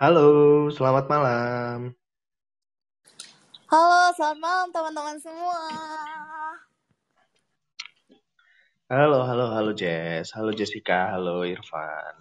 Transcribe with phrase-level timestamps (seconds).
[0.00, 1.92] Halo, selamat malam.
[3.68, 5.60] Halo, selamat malam teman-teman semua.
[8.88, 12.16] Halo, halo, halo Jess, halo Jessica, halo Irfan.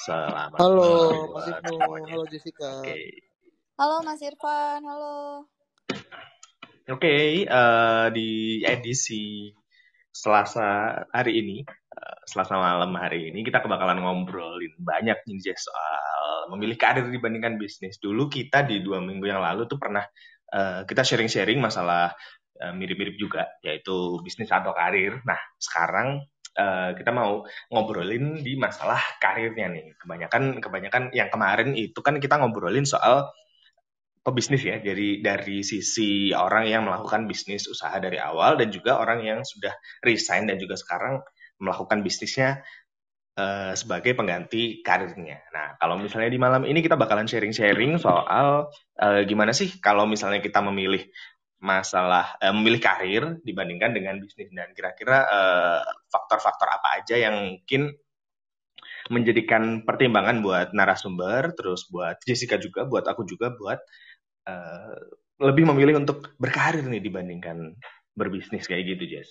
[0.00, 2.16] Selamat Halo malam Mas semuanya.
[2.16, 2.72] halo Jessica.
[2.80, 2.98] Oke,
[3.76, 5.44] Halo Mas Irfan, halo.
[6.88, 7.14] oke.
[7.44, 8.28] eh, di
[8.64, 9.52] edisi
[10.08, 11.58] Selasa hari ini,
[12.22, 17.98] Selasa malam hari ini kita kebakalan ngobrolin banyak nih Jess soal memilih karir dibandingkan bisnis.
[17.98, 20.06] Dulu kita di dua minggu yang lalu tuh pernah
[20.54, 22.14] eh, kita sharing-sharing masalah
[22.62, 25.18] eh, mirip-mirip juga, yaitu bisnis atau karir.
[25.26, 26.22] Nah, sekarang
[26.54, 27.42] eh, kita mau
[27.74, 29.98] ngobrolin di masalah karirnya nih.
[29.98, 33.30] Kebanyakan kebanyakan yang kemarin itu kan kita ngobrolin soal
[34.20, 39.24] pebisnis ya, dari dari sisi orang yang melakukan bisnis usaha dari awal dan juga orang
[39.24, 39.72] yang sudah
[40.04, 41.18] resign dan juga sekarang
[41.60, 42.64] melakukan bisnisnya
[43.36, 45.44] eh, sebagai pengganti karirnya.
[45.54, 50.40] Nah, kalau misalnya di malam ini kita bakalan sharing-sharing soal eh, gimana sih kalau misalnya
[50.40, 51.06] kita memilih
[51.60, 57.92] masalah eh, memilih karir dibandingkan dengan bisnis dan kira-kira eh, faktor-faktor apa aja yang mungkin
[59.10, 63.80] menjadikan pertimbangan buat narasumber, terus buat Jessica juga, buat aku juga, buat
[64.48, 64.96] eh,
[65.40, 67.74] lebih memilih untuk berkarir nih dibandingkan
[68.12, 69.30] berbisnis kayak gitu, Jess.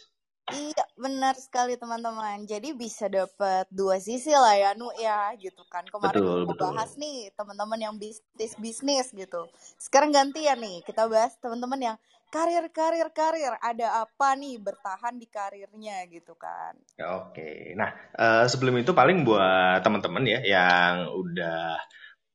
[0.50, 2.44] Iya, benar sekali teman-teman.
[2.44, 5.88] Jadi bisa dapat dua sisi lah ya, Nu ya, gitu kan.
[5.88, 6.64] Kemarin Betul, kita betul.
[6.68, 9.48] bahas nih teman-teman yang bisnis-bisnis gitu.
[9.80, 11.98] Sekarang gantian nih, kita bahas teman-teman yang
[12.30, 13.56] karir, karir, karir.
[13.64, 16.76] Ada apa nih bertahan di karirnya gitu kan.
[17.18, 21.80] Oke, nah eh, sebelum itu paling buat teman-teman ya yang udah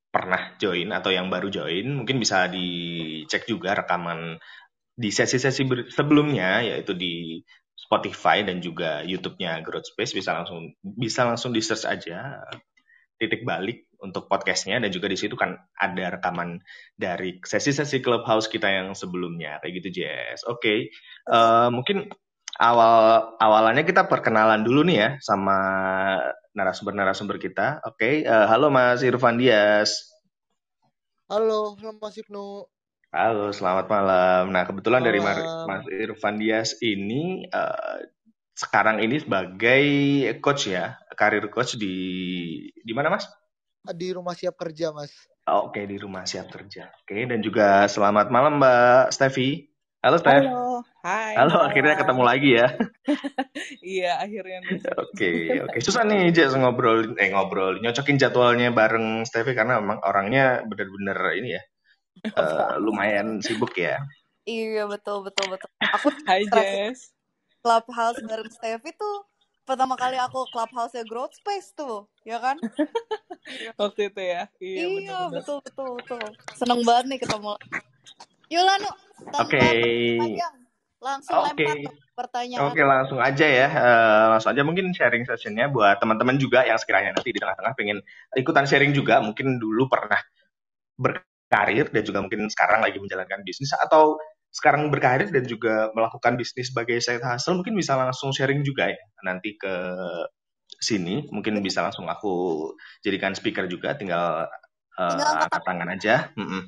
[0.08, 4.38] pernah join atau yang baru join, mungkin bisa dicek juga rekaman
[4.94, 7.42] di sesi-sesi sebelumnya, yaitu di
[7.94, 12.42] Spotify dan juga YouTube-nya Growth Space bisa langsung bisa langsung di search aja
[13.14, 16.58] titik balik untuk podcastnya dan juga di situ kan ada rekaman
[16.98, 20.42] dari sesi-sesi clubhouse kita yang sebelumnya kayak gitu Jess.
[20.50, 20.90] Oke,
[21.24, 22.12] Eh, mungkin
[22.60, 25.56] awal awalannya kita perkenalan dulu nih ya sama
[26.52, 27.80] narasumber-narasumber kita.
[27.88, 30.12] Oke, eh, halo Mas Irfan Dias.
[31.32, 32.73] Halo, halo Mas Ibnu.
[33.14, 34.50] Halo, selamat malam.
[34.50, 35.70] Nah, kebetulan dari Mar- Malam.
[35.70, 37.98] Mas Irfan Dias ini eh,
[38.58, 39.84] sekarang ini sebagai
[40.42, 41.94] coach ya, karir coach di
[42.74, 43.30] di mana Mas?
[43.94, 45.14] Di rumah siap kerja, Mas.
[45.46, 46.90] Oh, Oke, di rumah siap kerja.
[47.06, 49.70] Oke, dan juga selamat malam Mbak Stevi.
[50.02, 50.34] Halo Steph.
[50.34, 51.38] Halo, hai.
[51.38, 52.66] Halo, akhirnya ketemu lagi ya.
[53.94, 54.58] Iya, akhirnya.
[54.98, 55.78] Oke, oke.
[55.78, 61.54] Susah nih Jess ngobrol eh ngobrol nyocokin jadwalnya bareng Steffi karena memang orangnya bener-bener ini
[61.54, 61.62] ya.
[62.40, 64.00] eh, lumayan sibuk ya.
[64.44, 65.68] Iya, betul, betul, betul.
[65.80, 66.98] Aku Hai, stres Jess.
[67.64, 69.24] clubhouse bareng Steffi tuh
[69.64, 72.60] pertama kali aku clubhouse Growth Space tuh, ya kan?
[73.80, 74.42] Waktu itu ya.
[74.60, 75.40] Iya, Iya, benar-benar.
[75.40, 76.24] betul, betul, betul.
[76.56, 77.52] Seneng banget nih ketemu.
[78.52, 78.90] Yuk lah, Nu.
[79.40, 79.64] Oke.
[80.20, 80.54] Panjang.
[81.00, 81.48] Langsung Oke.
[81.64, 82.64] lempar tuh pertanyaan.
[82.68, 83.68] Oke, langsung aja ya.
[83.68, 87.98] Eh, langsung aja mungkin sharing sessionnya buat teman-teman juga yang sekiranya nanti di tengah-tengah pengen
[88.36, 90.20] ikutan sharing juga, mungkin dulu pernah
[91.54, 94.18] berkarir dan juga mungkin sekarang lagi menjalankan bisnis atau
[94.50, 98.98] sekarang berkarir dan juga melakukan bisnis sebagai side hustle mungkin bisa langsung sharing juga ya
[99.22, 99.74] nanti ke
[100.82, 101.30] sini.
[101.30, 102.66] Mungkin bisa langsung aku
[103.06, 104.50] jadikan speaker juga tinggal
[104.98, 106.14] angkat angkat tangan aja.
[106.34, 106.62] Mm-mm.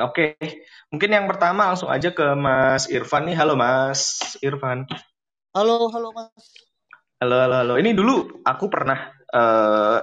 [0.00, 0.40] oke
[0.88, 3.36] mungkin yang pertama langsung aja ke Mas Irfan nih.
[3.36, 4.88] Halo Mas Irfan.
[5.52, 6.32] Halo, halo Mas.
[7.20, 7.74] halo halo halo.
[7.76, 9.98] Ini dulu aku pernah eh,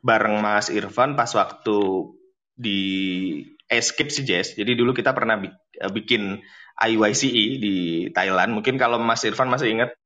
[0.00, 1.76] bareng Mas Irfan pas waktu
[2.60, 2.80] di
[3.64, 4.52] Escape sih Jess.
[4.52, 6.36] Jadi dulu kita pernah bi- eh, bikin
[6.76, 7.76] IYCE di
[8.12, 8.52] Thailand.
[8.52, 9.96] Mungkin kalau Mas Irfan masih ingat.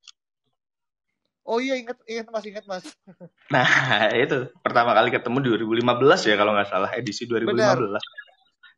[1.44, 2.86] Oh iya, ingat, ingat Mas, ingat Mas.
[3.52, 3.68] Nah,
[4.16, 7.52] itu pertama kali ketemu 2015 ya kalau nggak salah edisi 2015.
[7.52, 7.78] Benar.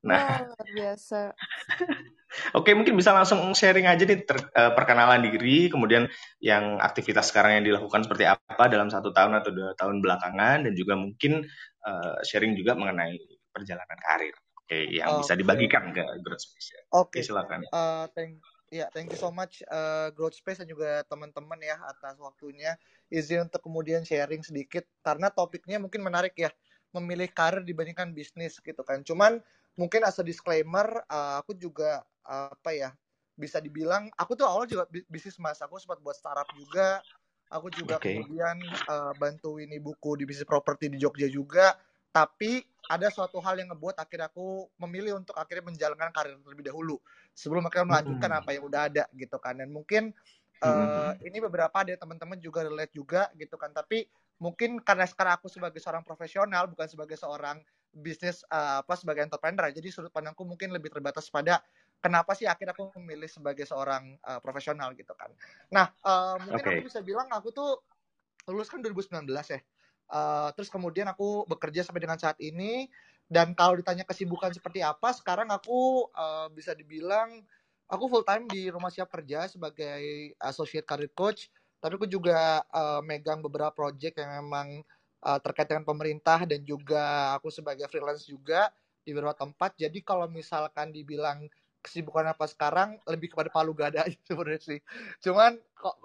[0.03, 1.21] Nah, luar biasa.
[2.59, 6.11] oke mungkin bisa langsung sharing aja nih ter- eh, perkenalan diri, kemudian
[6.43, 10.73] yang aktivitas sekarang yang dilakukan seperti apa dalam satu tahun atau dua tahun belakangan, dan
[10.75, 11.47] juga mungkin
[11.87, 14.37] eh, sharing juga mengenai perjalanan karir.
[14.61, 15.41] Oke, yang bisa Oke.
[15.41, 16.69] dibagikan ke Growth Space.
[16.77, 16.83] ya.
[16.93, 17.21] Oke, Oke.
[17.25, 17.61] silakan.
[17.65, 18.33] Eh, thank
[18.69, 22.77] ya, thank you so much eh, Growth Space dan juga teman-teman ya atas waktunya.
[23.09, 26.51] Izin untuk kemudian sharing sedikit karena topiknya mungkin menarik ya.
[26.95, 29.03] Memilih karir dibandingkan bisnis gitu kan.
[29.07, 29.39] Cuman
[29.79, 32.91] mungkin as a disclaimer eh, aku juga eh, apa ya
[33.37, 37.05] bisa dibilang aku tuh awal juga bi- bisnis mas aku sempat buat startup juga
[37.53, 38.17] aku juga Oke.
[38.17, 41.77] kemudian eh, bantuin ibuku di bisnis properti di Jogja juga
[42.17, 46.97] tapi ada suatu hal yang ngebuat akhirnya aku memilih untuk akhirnya menjalankan karir terlebih dahulu
[47.37, 48.41] sebelum akhirnya melanjutkan Hmm.
[48.41, 50.17] apa yang udah ada gitu kan dan mungkin
[50.65, 51.13] Hmm.
[51.13, 54.09] eh, ini beberapa ada teman-teman juga relate juga gitu kan tapi
[54.41, 57.61] mungkin karena sekarang aku sebagai seorang profesional bukan sebagai seorang
[57.97, 59.73] bisnis uh, apa sebagai entrepreneur.
[59.73, 61.65] Jadi sudut pandangku mungkin lebih terbatas pada
[62.05, 65.33] kenapa sih akhirnya aku memilih sebagai seorang uh, profesional gitu kan.
[65.73, 66.77] Nah, uh, mungkin Oke.
[66.77, 67.81] aku bisa bilang aku tuh
[68.53, 69.61] lulus kan 2019 ya.
[70.07, 72.87] Uh, terus kemudian aku bekerja sampai dengan saat ini
[73.27, 77.43] dan kalau ditanya kesibukan seperti apa, sekarang aku uh, bisa dibilang
[77.91, 81.51] aku full time di rumah siap kerja sebagai associate career coach.
[81.83, 84.81] Tapi aku juga uh, megang beberapa project yang memang
[85.27, 88.71] uh, terkait dengan pemerintah dan juga aku sebagai freelance juga
[89.03, 89.75] di beberapa tempat.
[89.75, 91.51] Jadi kalau misalkan dibilang
[91.87, 94.81] kesibukan apa sekarang lebih kepada palu gada aja sebenarnya sih.
[95.23, 95.97] Cuman kok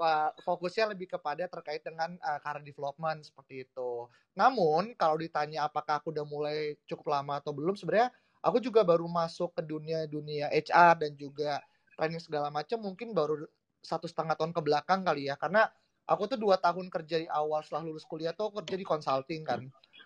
[0.46, 4.06] fokusnya lebih kepada terkait dengan uh, career development seperti itu.
[4.38, 9.06] Namun kalau ditanya apakah aku udah mulai cukup lama atau belum, sebenarnya aku juga baru
[9.10, 11.62] masuk ke dunia dunia HR dan juga
[11.96, 13.46] training segala macam mungkin baru
[13.82, 15.70] satu setengah tahun ke belakang kali ya karena
[16.10, 19.62] aku tuh dua tahun kerja di awal setelah lulus kuliah tuh kerja di consulting kan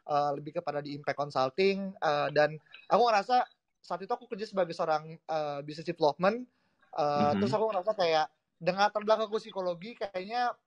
[0.07, 2.55] uh, lebih kepada di impact consulting uh, dan
[2.91, 3.47] aku ngerasa
[3.85, 6.49] saat itu aku kerja sebagai seorang uh, business development
[6.97, 7.45] uh, Mhm.
[7.45, 8.27] terus aku ngerasa kayak
[8.57, 10.57] dengan latar belakangku psikologi kayaknya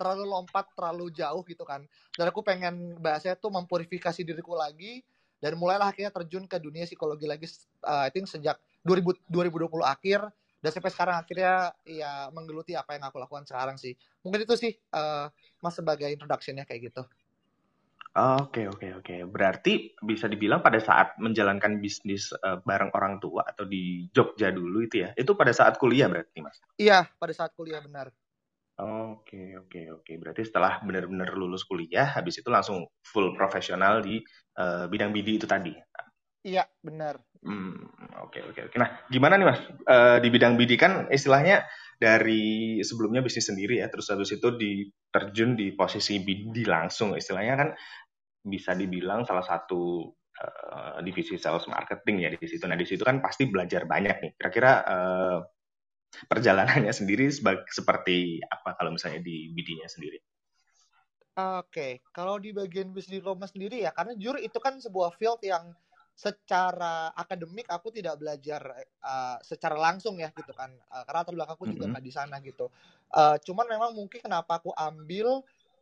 [0.00, 1.84] terlalu lompat terlalu jauh gitu kan.
[2.16, 5.04] Dan aku pengen bahasanya tuh mempurifikasi diriku lagi
[5.44, 7.44] dan mulailah akhirnya terjun ke dunia psikologi lagi
[7.84, 10.24] uh, I think sejak 2000, 2020 akhir
[10.60, 13.92] dan sampai sekarang akhirnya ya menggeluti apa yang aku lakukan sekarang sih.
[14.24, 15.28] Mungkin itu sih uh,
[15.60, 17.02] mas sebagai introductionnya kayak gitu
[18.10, 19.14] Oke, oke, oke.
[19.30, 24.82] Berarti bisa dibilang pada saat menjalankan bisnis eh, bareng orang tua atau di Jogja dulu
[24.82, 26.58] itu ya, itu pada saat kuliah berarti, Mas?
[26.82, 28.10] iya pada saat kuliah benar
[28.80, 30.12] Oke, oke, oke.
[30.16, 34.16] Berarti setelah benar-benar lulus kuliah, habis itu langsung full profesional di
[34.56, 35.72] eh, bidang BD itu tadi.
[36.44, 37.88] iya benar Hmm,
[38.20, 38.76] oke, oke, oke.
[38.76, 39.60] Nah, gimana nih, Mas?
[39.64, 41.64] Eh, di bidang BD kan istilahnya
[42.00, 47.12] dari sebelumnya bisnis sendiri ya, terus habis itu diterjun di posisi BD langsung.
[47.12, 47.68] Istilahnya kan
[48.40, 50.08] bisa dibilang salah satu
[50.40, 52.64] eh, divisi sales marketing ya di situ.
[52.64, 54.32] Nah, di situ kan pasti belajar banyak nih.
[54.32, 55.38] Kira-kira eh,
[56.24, 57.28] perjalanannya sendiri
[57.68, 60.18] seperti apa kalau misalnya di BD-nya sendiri?
[61.36, 65.72] Oke, kalau di bagian bisnis diploma sendiri ya, karena jujur itu kan sebuah field yang
[66.14, 68.60] secara akademik aku tidak belajar
[69.00, 72.68] uh, secara langsung ya gitu kan, Uh, karena latar belakangku juga nggak di sana gitu.
[73.14, 75.40] Uh, cuman memang mungkin kenapa aku ambil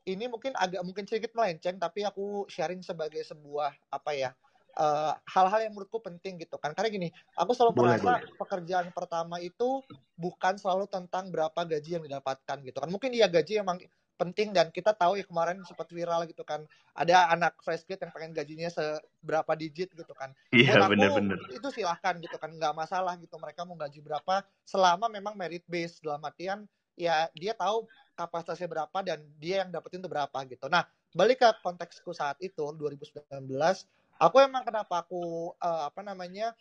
[0.08, 4.30] ini mungkin agak mungkin sedikit melenceng, tapi aku sharing sebagai sebuah apa ya
[4.78, 6.72] uh, hal-hal yang menurutku penting gitu kan.
[6.72, 8.38] Karena gini, aku selalu Boleh, merasa boleh.
[8.38, 9.82] pekerjaan pertama itu
[10.14, 12.88] bukan selalu tentang berapa gaji yang didapatkan gitu kan.
[12.88, 13.82] Mungkin dia gaji emang
[14.18, 16.66] penting dan kita tahu ya kemarin sempat viral gitu kan.
[16.92, 20.34] Ada anak fresh grade yang pengen gajinya seberapa digit gitu kan.
[20.50, 21.38] Iya, bener-bener.
[21.54, 24.42] itu silahkan gitu kan nggak masalah gitu mereka mau gaji berapa.
[24.66, 26.66] Selama memang merit base dalam artian
[26.98, 27.86] ya dia tahu
[28.18, 30.66] kapasitasnya berapa dan dia yang dapetin itu berapa gitu.
[30.66, 30.82] Nah
[31.14, 33.22] balik ke konteksku saat itu 2019
[34.18, 36.52] aku emang kenapa aku eh, apa namanya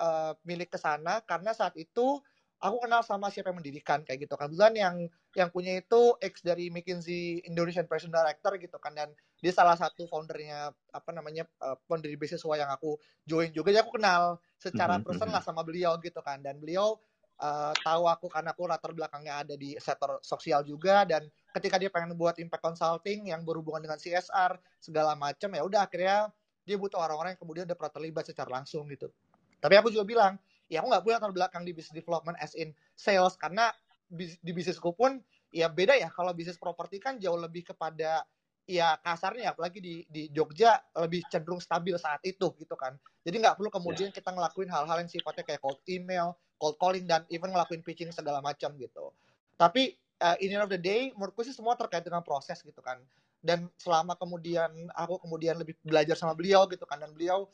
[0.00, 1.20] eh, milik ke sana?
[1.22, 2.24] Karena saat itu
[2.56, 4.48] aku kenal sama siapa yang mendirikan kayak gitu kan.
[4.48, 4.96] Kebetulan yang
[5.36, 8.96] yang punya itu ex dari McKinsey Indonesian President Director gitu kan.
[8.96, 12.96] Dan dia salah satu foundernya apa namanya uh, founder di beasiswa yang aku
[13.28, 13.72] join juga.
[13.72, 15.34] Jadi aku kenal secara Mhm, person mhm.
[15.36, 16.40] lah sama beliau gitu kan.
[16.40, 16.96] Dan beliau
[17.44, 21.04] uh, tahu aku karena aku latar belakangnya ada di sektor sosial juga.
[21.04, 25.84] Dan ketika dia pengen buat impact consulting yang berhubungan dengan CSR segala macam ya udah
[25.84, 26.32] akhirnya
[26.66, 29.12] dia butuh orang-orang yang kemudian udah pernah terlibat secara langsung gitu.
[29.60, 30.34] Tapi aku juga bilang
[30.66, 33.70] ya aku nggak punya latar belakang di business development as in sales karena
[34.14, 35.18] di bisnisku pun
[35.50, 36.10] ya beda ya.
[36.14, 38.22] Kalau bisnis properti kan jauh lebih kepada
[38.66, 42.94] ya kasarnya apalagi di di Jogja lebih cenderung stabil saat itu gitu kan.
[43.22, 47.22] Jadi nggak perlu kemudian kita ngelakuin hal-hal yang sifatnya kayak cold email cold calling dan
[47.28, 49.12] even ngelakuin pitching segala macam gitu.
[49.56, 52.80] Tapi uh, in the end of the day menurutku sih semua terkait dengan proses gitu
[52.80, 53.00] kan.
[53.38, 56.98] Dan selama kemudian aku kemudian lebih belajar sama beliau gitu kan.
[56.98, 57.46] Dan beliau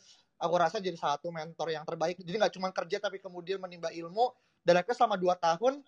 [0.43, 2.19] aku rasa jadi satu mentor yang terbaik.
[2.19, 4.35] Jadi nggak cuma kerja tapi kemudian menimba ilmu.
[4.67, 5.79] Dan akhirnya selama dua tahun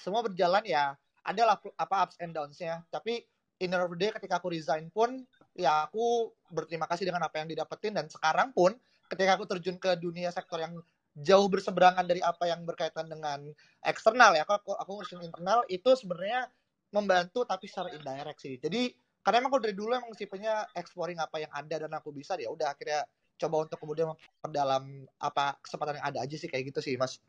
[0.00, 2.80] semua berjalan ya adalah apa ups and downs-nya.
[2.88, 3.20] Tapi
[3.60, 7.92] in the day ketika aku resign pun ya aku berterima kasih dengan apa yang didapetin.
[7.92, 8.72] Dan sekarang pun
[9.12, 10.72] ketika aku terjun ke dunia sektor yang
[11.16, 13.40] jauh berseberangan dari apa yang berkaitan dengan
[13.80, 16.44] eksternal ya aku aku ngurusin internal itu sebenarnya
[16.92, 18.56] membantu tapi secara indirect sih.
[18.60, 18.92] Jadi
[19.24, 22.46] karena emang aku dari dulu emang tipenya exploring apa yang ada dan aku bisa ya
[22.46, 23.02] udah akhirnya
[23.36, 24.84] coba untuk kemudian memperdalam
[25.20, 27.20] apa kesempatan yang ada aja sih kayak gitu sih mas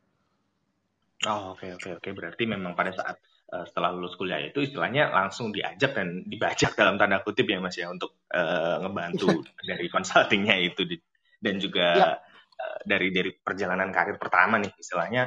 [1.26, 2.10] Oh, oke, oke, oke.
[2.14, 3.18] Berarti memang pada saat
[3.54, 7.74] eh, setelah lulus kuliah itu istilahnya langsung diajak dan dibajak dalam tanda kutip ya Mas
[7.74, 11.02] ya untuk eh, ngebantu dari consultingnya itu di-
[11.42, 12.08] dan juga Ya.
[12.62, 15.26] eh, dari dari perjalanan karir pertama nih istilahnya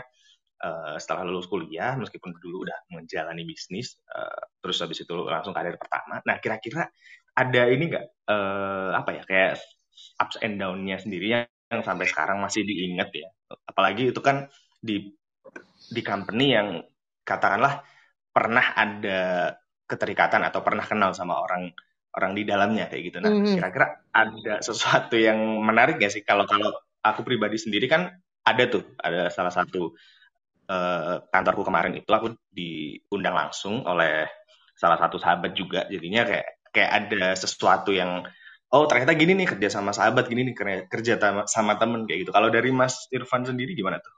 [0.63, 5.75] eh, setelah lulus kuliah meskipun dulu udah menjalani bisnis eh, terus habis itu langsung karir
[5.75, 6.23] pertama.
[6.23, 6.87] Nah, kira-kira
[7.35, 9.53] ada ini nggak eh, apa ya kayak
[10.20, 13.28] ups and down-nya sendiri yang, yang sampai sekarang masih diingat ya.
[13.66, 14.47] Apalagi itu kan
[14.80, 15.11] di
[15.90, 16.68] di company yang
[17.26, 17.82] katakanlah
[18.30, 19.52] pernah ada
[19.87, 21.75] keterikatan atau pernah kenal sama orang
[22.14, 23.18] orang di dalamnya kayak gitu.
[23.23, 23.54] Nah, Mhm.
[23.59, 26.70] kira-kira ada sesuatu yang menarik gak sih kalau kalau
[27.02, 28.11] aku pribadi sendiri kan
[28.47, 29.94] ada tuh, ada salah satu
[30.70, 34.30] eh, kantorku kemarin itu aku diundang langsung oleh
[34.78, 35.87] salah satu sahabat juga.
[35.90, 38.23] Jadinya kayak kayak ada sesuatu yang
[38.75, 40.55] oh ternyata gini nih kerja sama sahabat gini nih
[40.93, 42.33] kerja sama, sama temen kayak gitu.
[42.37, 44.15] Kalau dari Mas Irfan sendiri gimana tuh?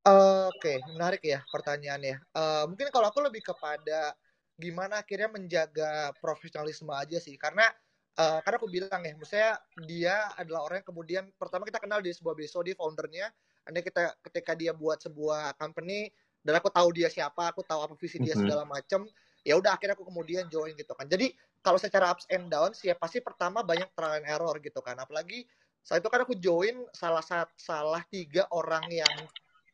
[0.00, 2.16] Oke, menarik ya pertanyaannya.
[2.32, 4.16] Eh, mungkin kalau aku lebih kepada
[4.56, 7.68] gimana akhirnya menjaga profesionalisme aja sih, karena
[8.16, 12.16] eh, karena aku bilang ya, maksudnya dia adalah orang yang kemudian pertama kita kenal di
[12.16, 13.28] sebuah beso di foundernya,
[13.68, 16.08] anda kita ketika dia buat sebuah company
[16.40, 18.40] dan aku tahu dia siapa, aku tahu apa visi dia Mhm.
[18.40, 19.04] segala macam,
[19.44, 21.04] ya udah akhirnya aku kemudian join gitu kan.
[21.12, 21.28] Jadi
[21.60, 25.44] kalau secara ups and downs ya pasti pertama banyak trial and error gitu kan, apalagi
[25.80, 27.24] saat itu kan aku join salah
[27.56, 29.14] salah tiga orang yang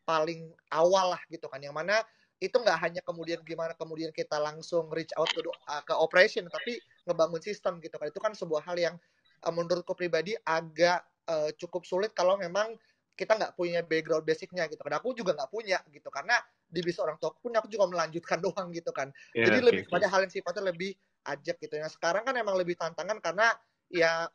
[0.06, 1.58] paling awal lah gitu kan.
[1.58, 1.96] Yang mana
[2.38, 5.40] itu nggak hanya kemudian gimana kemudian kita langsung reach out ke,
[5.88, 8.06] ke operation tapi ngebangun sistem gitu kan.
[8.10, 8.94] Itu kan sebuah hal yang
[9.42, 12.78] uh, menurutku pribadi agak uh, cukup sulit kalau memang
[13.16, 14.94] kita nggak punya background basicnya gitu kan.
[15.02, 18.70] Aku juga nggak punya gitu karena di bis orang tua pun aku juga melanjutkan doang
[18.70, 19.10] gitu kan.
[19.34, 20.94] Ya, jadi oke, lebih kepada hal yang sifatnya lebih
[21.26, 21.74] ajak gitu.
[21.78, 23.50] Ya sekarang kan emang lebih tantangan karena
[23.90, 24.30] ya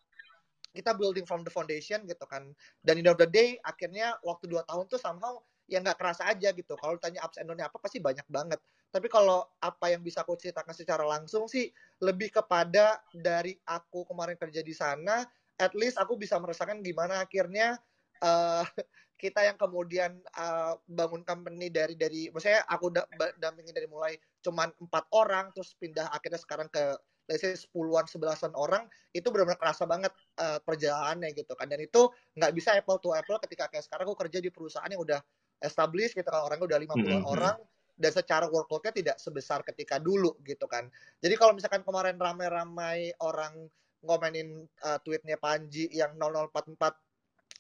[0.72, 2.52] kita building from the foundation gitu kan.
[2.84, 6.76] Dan in the day akhirnya waktu dua tahun tuh somehow ya nggak kerasa aja gitu.
[6.76, 8.60] Kalau ditanya ups and apa pasti banyak banget.
[8.92, 11.72] Tapi kalau apa yang bisa aku ceritakan secara langsung sih
[12.04, 15.24] lebih kepada dari aku kemarin kerja di sana
[15.62, 17.78] at least aku bisa merasakan gimana akhirnya
[18.20, 18.66] eh,
[19.22, 23.06] kita yang kemudian eh, bangun company dari dari maksudnya aku da,
[23.38, 26.98] dampingin dari mulai cuman empat orang terus pindah akhirnya sekarang ke
[27.30, 30.10] let's say sepuluhan sebelasan orang itu benar-benar kerasa banget
[30.42, 34.18] eh, perjalanannya gitu kan dan itu nggak bisa apple to apple ketika kayak sekarang aku
[34.26, 35.22] kerja di perusahaan yang udah
[35.62, 37.30] established gitu kan orangnya udah 50-an Mhm.
[37.38, 37.58] orang
[38.02, 40.90] dan secara workloadnya tidak sebesar ketika dulu gitu kan
[41.22, 43.70] jadi kalau misalkan kemarin ramai-ramai orang
[44.02, 46.98] ngomenin eh, tweetnya Panji yang 0044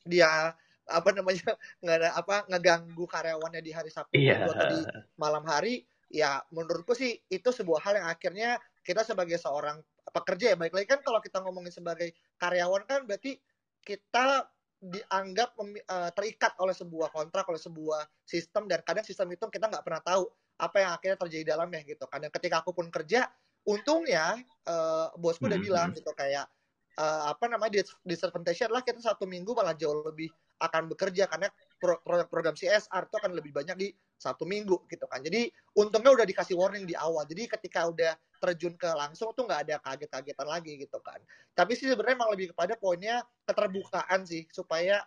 [0.09, 0.49] dia
[0.93, 1.43] apa namanya
[1.83, 4.21] nggak ada apa ngeganggu karyawannya di hari Sabtu.
[4.27, 4.81] Minggu atau di
[5.17, 9.79] malam hari ya menurutku sih itu sebuah hal yang akhirnya kita sebagai seorang
[10.11, 13.39] pekerja ya baik lagi kan kalau kita ngomongin sebagai karyawan kan berarti
[13.85, 14.49] kita
[14.81, 19.85] dianggap eh, terikat oleh sebuah kontrak oleh sebuah sistem dan kadang sistem itu kita nggak
[19.85, 20.25] pernah tahu
[20.57, 23.29] apa yang akhirnya terjadi di dalamnya gitu kan dan ketika aku pun kerja
[23.63, 25.65] untungnya eh, bosku udah Mhm.
[25.69, 26.49] bilang gitu kayak
[26.97, 31.49] eh, apa namanya dis- disadvantage adalah kita satu minggu malah jauh lebih akan bekerja karena
[31.81, 35.25] pro- pro- program CSR itu akan lebih banyak di satu minggu gitu kan.
[35.25, 37.25] Jadi untungnya udah dikasih warning di awal.
[37.25, 41.17] Jadi ketika udah terjun ke langsung tuh nggak ada kaget-kagetan lagi gitu kan.
[41.57, 45.01] Tapi sih sebenarnya emang lebih kepada poinnya keterbukaan sih supaya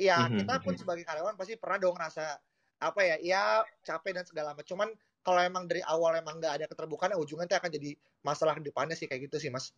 [0.00, 0.80] ya Mhm, kita pun mhm.
[0.80, 2.40] sebagai karyawan pasti pernah dong ngerasa
[2.76, 3.42] apa ya ya
[3.84, 4.68] capek dan segala macam.
[4.76, 4.88] Cuman
[5.26, 7.90] kalau emang dari awal emang nggak ada keterbukaan ya ujungnya itu akan jadi
[8.24, 9.74] masalah depannya sih kayak gitu sih mas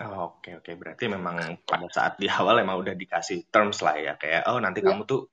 [0.00, 0.72] Oh, Oke oke.
[0.78, 4.80] Berarti memang pada saat di awal emang udah dikasih terms lah ya kayak oh nanti
[4.80, 4.94] Iya.
[4.94, 5.28] kamu tuh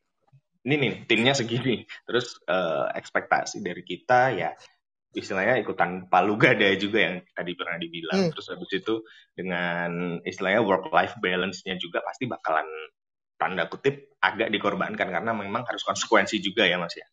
[0.67, 1.87] ini nih timnya segini.
[2.03, 4.51] Terus eh, ekspektasi dari kita ya
[5.15, 8.27] istilahnya ikutan palu gada juga yang tadi pernah dibilang.
[8.27, 8.31] Hmm.
[8.35, 8.95] terus habis itu
[9.33, 12.67] dengan istilahnya work life balance-nya juga pasti bakalan
[13.39, 17.07] tanda kutip agak dikorbankan karena memang harus konsekuensi juga ya mas ya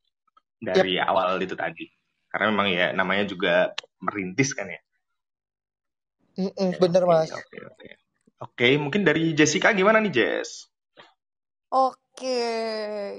[0.59, 1.87] dari awal itu tadi.
[2.29, 3.71] Karena memang ya namanya juga
[4.03, 4.81] merintis kan ya
[6.35, 7.89] Mm-mm, bener Oke, mas Oke, oke.
[8.43, 10.69] Oke, mungkin dari Jessica gimana nih, Jess?
[11.71, 12.43] Oke,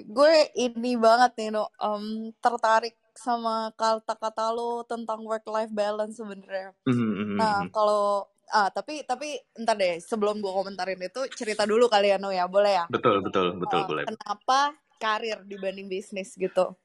[0.07, 6.75] gue ini banget nih, no, em, tertarik sama kata-kata lo tentang work-life balance sebenarnya.
[6.87, 7.71] Mhm, mhm, Nah, mhm.
[7.71, 12.29] kalau ah tapi tapi ntar deh sebelum gue komentarin itu cerita dulu kali ya, no
[12.29, 12.85] ya, boleh ya?
[12.91, 14.03] Betul, betul, betul, Eh, boleh.
[14.05, 14.59] kenapa
[15.01, 16.75] karir dibanding bisnis gitu?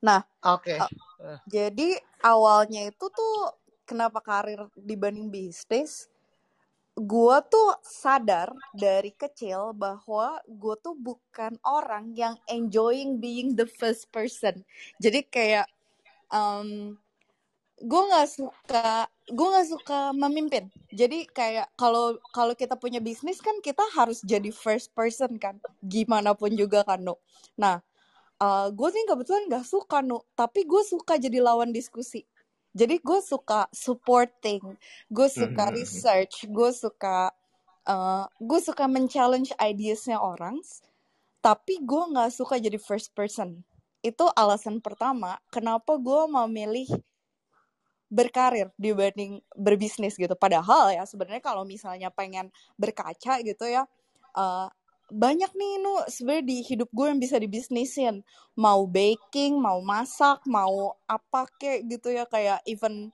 [0.00, 3.32] Nah, oke eh, jadi awalnya itu tuh
[3.90, 6.06] kenapa karir dibanding bisnis?
[7.00, 14.10] gue tuh sadar dari kecil bahwa gue tuh bukan orang yang enjoying being the first
[14.12, 14.60] person.
[15.00, 15.64] Jadi kayak
[16.28, 16.98] um,
[17.80, 20.68] gue nggak suka gue nggak suka memimpin.
[20.92, 26.36] Jadi kayak kalau kalau kita punya bisnis kan kita harus jadi first person kan, gimana
[26.36, 27.16] pun juga kan no.
[27.56, 27.80] Nah,
[28.42, 32.28] uh, gue sih kebetulan nggak suka no, tapi gue suka jadi lawan diskusi.
[32.70, 34.62] Jadi gue suka supporting,
[35.10, 35.78] gue suka Mhm, mhm.
[35.78, 37.34] research, gue suka
[37.90, 40.62] uh, gue suka men-challenge ideasnya orang,
[41.42, 43.66] tapi gue nggak suka jadi first person.
[44.00, 46.88] Itu alasan pertama kenapa gue memilih
[48.10, 50.34] berkarir dibanding berbisnis gitu.
[50.34, 53.86] Padahal ya sebenarnya kalau misalnya pengen berkaca gitu ya,
[54.34, 54.66] uh,
[55.10, 58.22] banyak nih nu sebenarnya di hidup gue yang bisa dibisnisin.
[58.56, 63.10] Mau baking, mau masak, mau apa kek gitu ya kayak even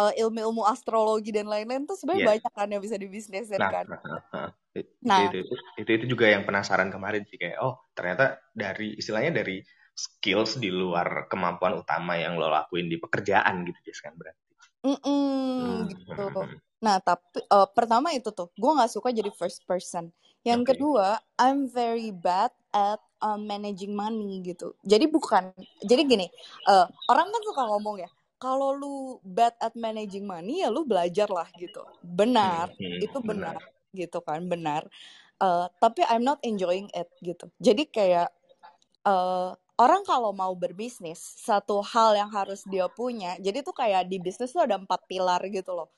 [0.00, 2.30] uh, ilmu-ilmu astrologi dan lain-lain tuh sebenarnya Iya.
[2.36, 3.84] banyak kan yang bisa dibisnisin Nah, kan.
[3.88, 4.48] nah, nah, nah.
[4.70, 8.94] Itu, Nah, itu, itu, itu, itu juga yang penasaran kemarin sih kayak oh ternyata dari
[8.94, 9.58] istilahnya dari
[9.90, 14.40] skills di luar kemampuan utama yang lo lakuin di pekerjaan gitu Jess kan berarti.
[14.80, 16.08] mm Hmm, gitu.
[16.16, 16.56] hmm, hmm.
[16.80, 20.08] Nah, tapi uh, pertama itu tuh, gue nggak suka jadi first person.
[20.46, 20.68] Yang Oke.
[20.74, 24.72] kedua, I'm very bad at um, managing money gitu.
[24.80, 25.52] Jadi bukan,
[25.84, 26.26] jadi gini,
[26.64, 31.28] uh, orang kan suka ngomong ya, kalau lu bad at managing money ya lu belajar
[31.28, 31.84] lah gitu.
[32.00, 33.60] Benar, Hmm, hmm, itu benar.
[33.60, 34.82] benar gitu kan, benar.
[35.40, 37.48] Uh, tapi I'm not enjoying it gitu.
[37.60, 38.32] Jadi kayak
[39.04, 44.16] uh, orang kalau mau berbisnis, satu hal yang harus dia punya, jadi tuh kayak di
[44.20, 45.88] bisnis tuh ada empat pilar gitu loh.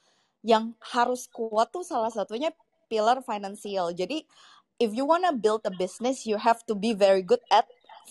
[0.43, 2.51] Yang harus kuat tuh salah satunya
[2.93, 3.97] pilar finansial.
[3.97, 4.29] Jadi
[4.77, 7.65] if you wanna build a business, you have to be very good at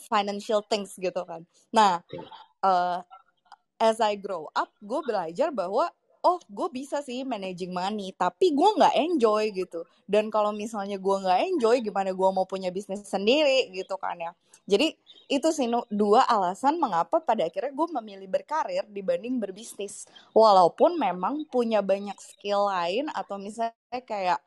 [0.09, 1.45] financial things gitu kan.
[1.69, 2.01] Nah,
[2.65, 3.05] uh,
[3.77, 8.69] as I grow up, gue belajar bahwa oh gue bisa sih managing money, tapi gue
[8.77, 9.85] nggak enjoy gitu.
[10.05, 14.31] Dan kalau misalnya gue nggak enjoy, gimana gue mau punya bisnis sendiri gitu kan ya.
[14.69, 14.93] Jadi
[15.31, 20.05] itu sih dua alasan mengapa pada akhirnya gue memilih berkarir dibanding berbisnis.
[20.37, 24.39] Walaupun memang punya banyak skill lain atau misalnya kayak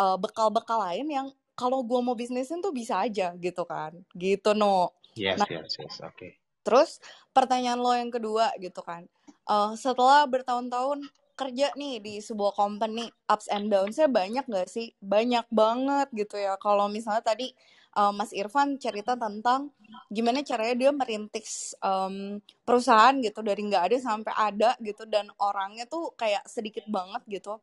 [0.00, 3.92] uh, bekal-bekal lain yang kalau gue mau bisnisin tuh bisa aja gitu kan.
[4.16, 4.96] Gitu no.
[5.12, 6.00] Yes, Nah, yes, yes.
[6.00, 6.40] Oke.
[6.64, 6.96] Terus
[7.36, 9.04] pertanyaan lo yang kedua gitu kan,
[9.50, 14.94] Eh, setelah bertahun-tahun kerja nih di sebuah company, ups and downs-nya banyak gak sih?
[15.02, 16.54] Banyak banget gitu ya.
[16.60, 17.50] Kalau misalnya tadi
[17.98, 19.74] eh, Mas Irfan cerita tentang
[20.06, 25.82] gimana caranya dia merintis em, perusahaan gitu dari nggak ada sampai ada gitu dan orangnya
[25.90, 27.58] tuh kayak sedikit banget gitu.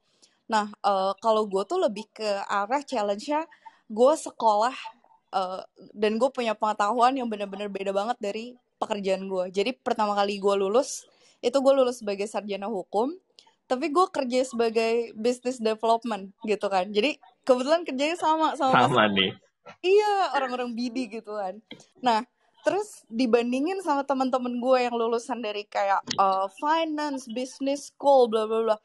[0.47, 3.47] Nah, eh, kalau gue tuh lebih ke arah challenge-nya
[3.87, 4.75] gue sekolah
[5.35, 5.61] eh,
[5.95, 8.45] dan gue punya pengetahuan yang benar-benar beda banget dari
[8.79, 9.51] pekerjaan gue.
[9.51, 11.05] Jadi pertama kali gue lulus,
[11.43, 13.11] itu gue lulus sebagai sarjana hukum,
[13.67, 16.87] tapi gue kerja sebagai business development gitu kan.
[16.89, 19.35] Jadi kebetulan kerjanya sama sama Sama nih.
[19.83, 21.59] Iya, orang-orang BD gitu kan.
[21.99, 22.23] Nah,
[22.63, 28.63] terus dibandingin sama teman-teman gue yang lulusan dari kayak uh, finance, business school, bla bla
[28.63, 28.77] bla.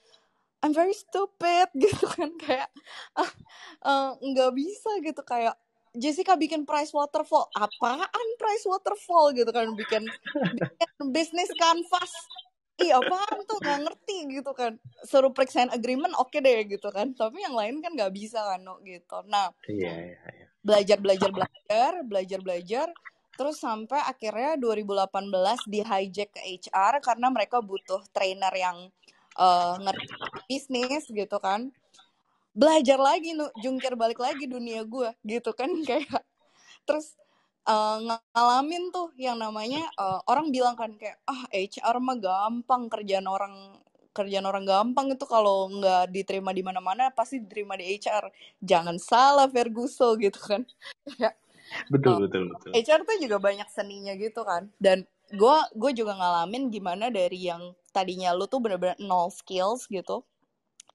[0.63, 2.71] I'm very stupid gitu kan kayak
[3.19, 3.31] ah,
[3.83, 5.59] eh, nggak bisa gitu kayak
[5.93, 7.53] Jessica bikin price waterfall.
[7.53, 9.37] Apaan price waterfall?
[9.37, 10.09] gitu kan bikin
[10.57, 12.13] bikin business canvas
[12.81, 13.61] Ih apaan tuh?
[13.61, 17.93] Nggak ngerti gitu kan Suruh periksain agreement oke deh gitu kan Tapi yang lain kan
[17.93, 19.21] nggak bisa kan no, gitu.
[19.29, 20.47] Nah Iya, iya, iya.
[20.65, 22.89] belajar belajar belajar belajar belajar
[23.33, 28.93] terus sampai akhirnya 2018 di hijack ke HR karena mereka butuh trainer yang
[29.39, 30.07] eh, ngerti
[30.49, 31.71] bisnis gitu kan.
[32.53, 36.23] Belajar lagi nu jungkir balik lagi dunia gue gitu kan kayak.
[36.85, 37.17] Terus
[37.69, 37.99] eh,
[38.35, 43.77] ngalamin tuh yang namanya eh, orang bilang kan kayak ah HR mah gampang kerjaan orang
[44.13, 48.29] kerjaan orang gampang itu kalau nggak diterima di mana-mana pasti diterima di HR
[48.61, 50.63] jangan salah Ferguson gitu kan.
[51.89, 52.71] Betul, betul, betul.
[52.77, 54.69] HR tuh juga banyak seninya gitu kan.
[54.77, 60.25] Dan gue gue juga ngalamin gimana dari yang tadinya lu tuh bener-bener nol skills gitu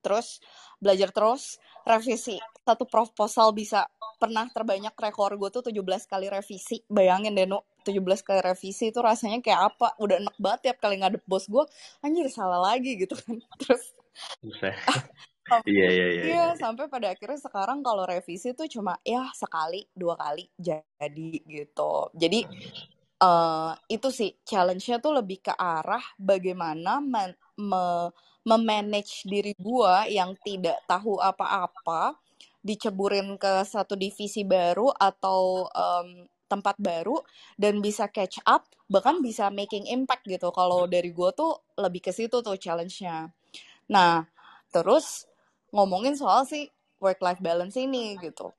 [0.07, 0.39] terus
[0.79, 2.39] belajar terus revisi.
[2.63, 6.79] Satu proposal bisa pernah terbanyak rekor gue tuh 17 kali revisi.
[6.87, 9.99] Bayangin deh Nu 17 kali revisi itu rasanya kayak apa?
[9.99, 11.63] Udah enak banget tiap kali ngadep bos gue
[12.03, 13.35] anjir salah lagi gitu kan.
[13.61, 13.83] Terus
[15.47, 16.45] Iya, iya, iya, iya iya.
[16.59, 22.11] sampai pada akhirnya sekarang kalau revisi tuh cuma ya sekali dua kali jadi gitu.
[22.11, 22.43] Jadi
[23.17, 28.11] eh itu sih challenge-nya tuh lebih ke arah bagaimana men- me-
[28.49, 32.13] memanage diri gua yang tidak tahu apa-apa
[32.61, 36.07] diceburin ke satu divisi baru atau em,
[36.51, 37.17] tempat baru
[37.59, 40.47] dan bisa catch up bahkan bisa making impact gitu.
[40.53, 41.51] Kalau dari gua tuh
[41.83, 43.33] lebih ke situ tuh challenge-nya.
[43.93, 44.23] Nah
[44.75, 45.25] terus
[45.75, 46.69] ngomongin soal si
[47.03, 48.53] work life balance ini gitu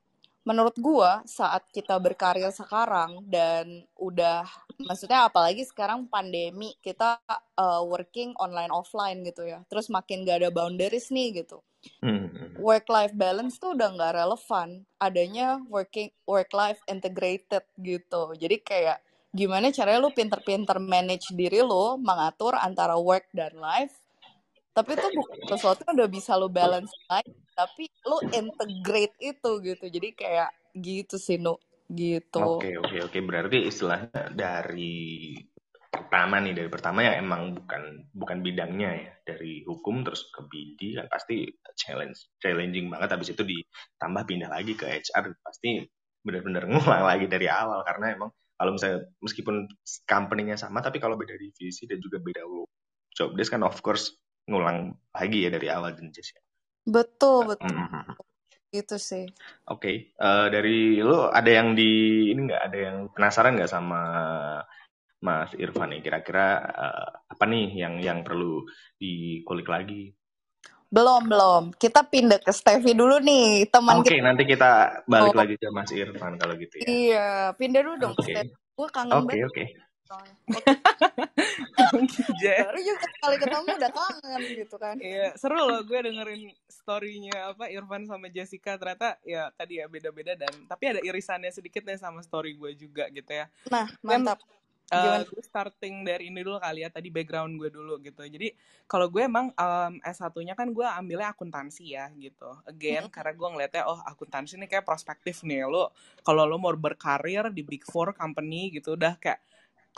[0.48, 4.48] menurut gua saat kita berkarir sekarang dan udah
[4.80, 7.20] maksudnya apalagi sekarang pandemi kita
[7.60, 9.60] uh, working online offline gitu ya.
[9.68, 11.60] Terus makin gak ada boundaries nih gitu.
[12.02, 12.58] Hmm, hmm.
[12.58, 14.82] work life balance tuh udah nggak relevan.
[14.98, 18.34] Adanya working work life integrated gitu.
[18.34, 18.98] Jadi kayak
[19.36, 24.00] gimana caranya lu pinter-pinter manage diri lu mengatur antara work dan life
[24.78, 29.84] tapi itu bukan sesuatu yang udah bisa lu balance lagi tapi lu integrate itu gitu.
[29.90, 31.58] Jadi kayak gitu sih nu.
[31.90, 32.38] Gitu.
[32.38, 33.18] Oke, oke, oke.
[33.26, 35.34] Berarti istilahnya dari
[35.88, 39.12] pertama nih dari pertama yang emang bukan bukan bidangnya ya.
[39.34, 43.18] Dari hukum terus ke BD kan pasti challenge challenging banget.
[43.18, 45.82] Habis itu ditambah pindah lagi ke HR pasti
[46.22, 47.82] benar-benar ngulang lagi dari awal.
[47.82, 49.66] Karena emang kalau misalnya meskipun
[50.06, 52.46] company-nya sama tapi kalau beda divisi dan juga beda
[53.18, 54.14] job desk kan of course
[54.48, 56.40] ngulang lagi ya dari awal dan ya.
[56.88, 57.68] Betul, betul.
[57.68, 58.16] Mm-hmm.
[58.72, 59.24] Itu sih.
[59.68, 59.96] Oke, okay.
[60.20, 61.92] uh, eh, dari lo ada yang di
[62.32, 64.00] ini nggak ada yang penasaran nggak sama
[65.20, 68.64] Mas Irfan nih kira-kira uh, apa nih yang yang perlu
[68.96, 70.12] dikulik lagi?
[70.88, 71.64] Belum belum.
[71.76, 74.00] Kita pindah ke Stevie dulu nih teman.
[74.00, 75.38] Oke okay, nanti kita balik oh.
[75.44, 76.86] lagi ke Mas Irfan kalau gitu ya.
[76.88, 78.14] Iya pindah dulu dong.
[78.16, 78.52] Okay.
[78.72, 79.48] Gue kangen okay, banget.
[79.48, 79.87] Oke oke.
[82.68, 84.96] Baru juga sekali ketemu udah kangen gitu kan.
[85.00, 90.36] Iya seru loh gue dengerin storynya apa Irfan sama Jessica ternyata ya tadi ya beda-beda
[90.36, 93.52] dan tapi ada irisannya sedikit deh sama story gue juga gitu ya.
[93.68, 94.40] Nah mantap.
[94.40, 94.56] Dan,
[94.88, 98.56] Uh, gue starting dari ini dulu kali ya tadi background gue dulu gitu jadi
[98.88, 103.12] kalau gue emang um, S1-nya kan gue ambilnya akuntansi ya gitu again mm -hmm.
[103.12, 105.92] karena gue ngeliatnya oh akuntansi ini kayak prospektif nih lo
[106.24, 109.44] kalau lo mau berkarir di big four company gitu udah kayak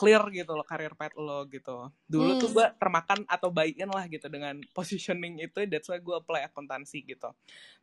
[0.01, 1.93] clear gitu loh karir pet lo gitu.
[2.09, 2.41] Dulu hmm.
[2.41, 7.05] tuh gue termakan atau buy-in lah gitu dengan positioning itu, that's why gue apply akuntansi
[7.05, 7.29] gitu.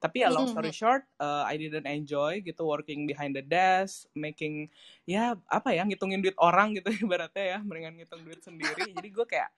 [0.01, 4.73] Tapi ya long story short, uh, I didn't enjoy gitu working behind the desk, making
[5.05, 8.89] ya apa ya ngitungin duit orang gitu ibaratnya ya, mendingan ngitung duit sendiri.
[8.97, 9.53] Jadi gue kayak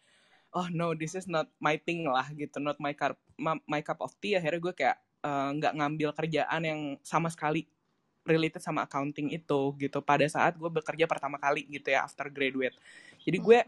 [0.59, 4.11] oh no this is not my thing lah gitu, not my cup my cup of
[4.19, 4.35] tea.
[4.35, 7.71] Akhirnya gue kayak eh, nggak uh, ngambil kerjaan yang sama sekali
[8.27, 9.99] related sama accounting itu gitu.
[10.03, 12.75] Pada saat gue bekerja pertama kali gitu ya after graduate.
[13.23, 13.59] Jadi gue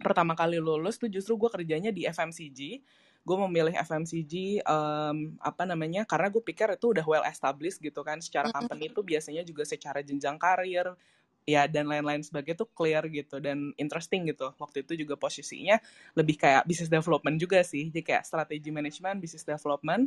[0.00, 2.84] pertama kali lulus tuh justru gue kerjanya di FMCG
[3.26, 8.22] gue memilih FMCG um, apa namanya karena gue pikir itu udah well established gitu kan.
[8.22, 10.94] Secara company itu biasanya juga secara jenjang karir
[11.42, 14.54] ya dan lain-lain sebagainya tuh clear gitu dan interesting gitu.
[14.54, 15.82] Waktu itu juga posisinya
[16.14, 17.90] lebih kayak business development juga sih.
[17.90, 20.06] Jadi kayak strategi management business development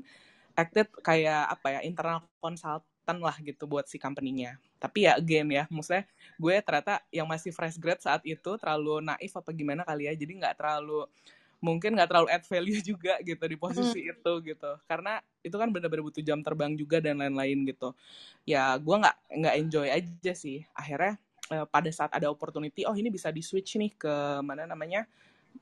[0.56, 4.62] acted kayak apa ya internal consult kelihatan lah gitu buat si company-nya.
[4.78, 6.06] Tapi ya again ya, maksudnya
[6.38, 10.32] gue ternyata yang masih fresh grad saat itu terlalu naif apa gimana kali ya, jadi
[10.38, 11.10] nggak terlalu
[11.60, 14.12] mungkin nggak terlalu add value juga gitu di posisi hmm.
[14.16, 14.72] itu gitu.
[14.86, 17.92] Karena itu kan bener-bener butuh jam terbang juga dan lain-lain gitu.
[18.46, 20.64] Ya gue nggak nggak enjoy aja sih.
[20.72, 21.18] Akhirnya
[21.52, 24.14] eh, pada saat ada opportunity oh ini bisa di switch nih ke
[24.46, 25.04] mana namanya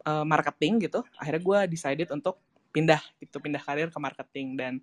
[0.05, 1.01] eh, marketing gitu.
[1.17, 2.37] Akhirnya gue decided untuk
[2.69, 4.53] pindah gitu pindah karir ke marketing.
[4.53, 4.73] Dan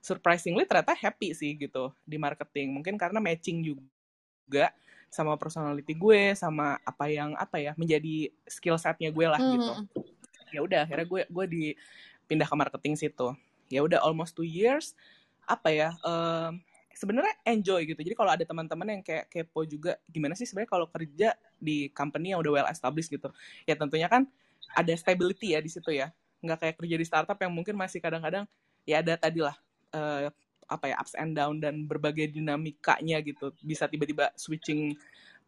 [0.00, 2.72] surprisingly ternyata happy sih gitu di marketing.
[2.72, 4.72] Mungkin karena matching juga
[5.12, 9.72] sama personality gue sama apa yang apa ya menjadi skill setnya gue lah gitu.
[9.74, 10.54] mm-hmm.
[10.54, 13.28] ya udah akhirnya gue gue dipindah ke marketing situ.
[13.70, 14.98] Ya udah almost two years
[15.46, 16.58] apa ya um,
[16.94, 18.00] sebenarnya enjoy gitu.
[18.00, 22.34] Jadi kalau ada teman-teman yang kayak kepo juga gimana sih sebenarnya kalau kerja di company
[22.34, 23.30] yang udah well established gitu?
[23.66, 24.26] Ya tentunya kan
[24.74, 26.14] ada stability ya di situ ya.
[26.40, 28.46] Nggak kayak kerja di startup yang mungkin masih kadang-kadang
[28.86, 29.58] ya ada tadi lah
[29.94, 30.30] uh,
[30.70, 33.50] apa ya ups and down dan berbagai dinamikanya gitu.
[33.62, 34.94] Bisa tiba-tiba switching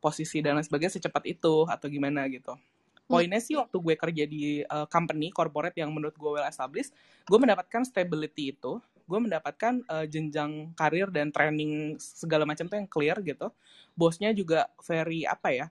[0.03, 2.59] posisi dan lain sebagainya secepat itu atau gimana gitu.
[3.07, 6.97] Poinnya sih waktu gue kerja di uh, company corporate yang menurut gue well established
[7.29, 8.83] gue mendapatkan stability itu.
[9.07, 13.53] Gue mendapatkan uh, jenjang karir dan training segala macam tuh yang clear gitu.
[13.95, 15.67] Bosnya juga very apa ya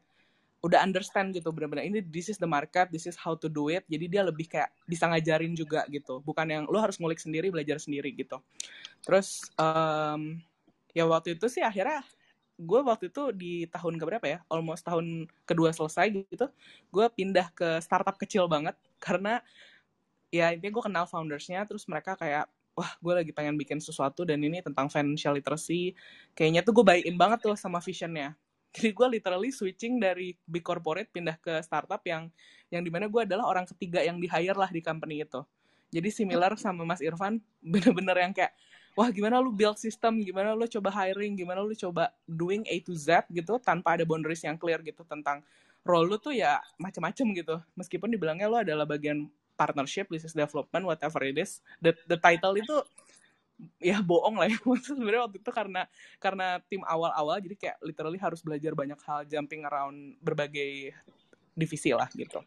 [0.61, 3.81] udah understand gitu benar-benar ini this is the market this is how to do it
[3.89, 6.21] jadi dia lebih kayak bisa ngajarin juga gitu.
[6.21, 8.37] Bukan yang lu harus ngulik sendiri belajar sendiri gitu.
[9.01, 10.37] Terus um,
[10.93, 12.05] ya waktu itu sih akhirnya
[12.61, 16.45] gue waktu itu di tahun keberapa ya almost tahun kedua selesai gitu
[16.93, 19.41] gue pindah ke startup kecil banget karena
[20.29, 22.45] ya intinya gue kenal foundersnya terus mereka kayak
[22.77, 25.97] wah gue lagi pengen bikin sesuatu dan ini tentang financial literacy.
[26.37, 28.37] Kayaknya tuh gue bayin banget tuh sama visionnya
[28.71, 32.31] jadi gue literally switching dari big corporate pindah ke startup yang
[32.71, 35.43] yang di mana gue adalah orang ketiga yang di hire lah di company itu.
[35.91, 38.55] Jadi similar sama Mas Irfan bener-bener yang kayak
[38.95, 40.23] wah gimana lu build system?
[40.23, 41.35] Gimana lu coba hiring?
[41.35, 43.27] Gimana lu coba doing A to Z?
[43.27, 45.43] gitu tanpa ada boundaries yang clear gitu tentang
[45.83, 47.55] role lu tuh ya macam-macam gitu.
[47.75, 49.27] Meskipun dibilangnya lu adalah bagian
[49.59, 52.81] partnership business development whatever it is the the title itu
[53.77, 54.57] ya bohong lah ya.
[54.87, 55.81] Sebenarnya waktu itu karena
[56.17, 60.93] karena tim awal-awal jadi kayak literally harus belajar banyak hal jumping around berbagai
[61.53, 62.41] divisi lah gitu.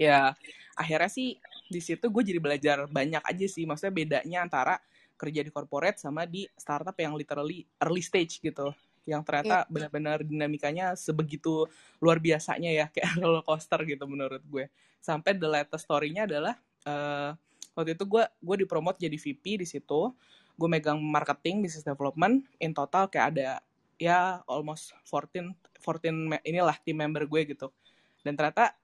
[0.00, 0.32] Ya
[0.78, 1.36] akhirnya sih
[1.68, 3.68] di situ gue jadi belajar banyak aja sih.
[3.68, 4.80] Maksudnya bedanya antara
[5.20, 8.72] kerja di corporate sama di startup yang literally early stage gitu.
[9.04, 9.68] Yang ternyata yeah.
[9.68, 11.68] benar-benar dinamikanya sebegitu
[12.00, 14.72] luar biasanya ya kayak roller coaster gitu menurut gue.
[15.00, 16.56] Sampai the latest story-nya adalah
[16.88, 17.32] uh,
[17.80, 20.12] waktu itu gue gue dipromot jadi VP di situ
[20.54, 23.64] gue megang marketing business development in total kayak ada
[23.96, 27.72] ya almost 14 14 inilah tim member gue gitu
[28.20, 28.76] dan ternyata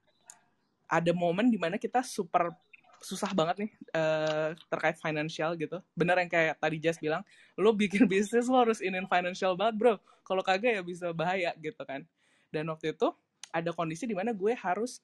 [0.86, 2.54] ada momen di mana kita super
[3.02, 5.78] susah banget nih uh, terkait financial gitu.
[5.92, 7.22] Bener yang kayak tadi Jess bilang,
[7.58, 9.94] lo bikin bisnis lo harus inin financial banget bro.
[10.24, 12.02] Kalau kagak ya bisa bahaya gitu kan.
[12.48, 13.12] Dan waktu itu
[13.52, 15.02] ada kondisi di mana gue harus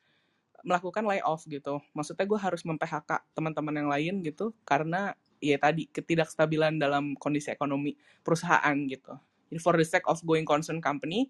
[0.62, 1.82] melakukan layoff gitu.
[1.94, 7.98] Maksudnya gue harus mem-PHK teman-teman yang lain gitu karena ya tadi ketidakstabilan dalam kondisi ekonomi
[8.22, 9.18] perusahaan gitu.
[9.50, 11.28] Jadi for the sake of going concern company,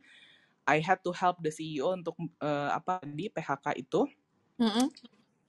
[0.68, 4.06] I had to help the CEO untuk uh, apa di PHK itu.
[4.60, 4.86] Mm -hmm.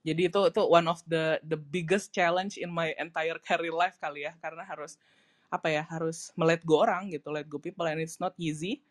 [0.03, 4.27] Jadi itu itu one of the the biggest challenge in my entire career life kali
[4.27, 4.99] ya karena harus
[5.53, 8.81] apa ya harus melet go orang gitu, let go people and it's not easy.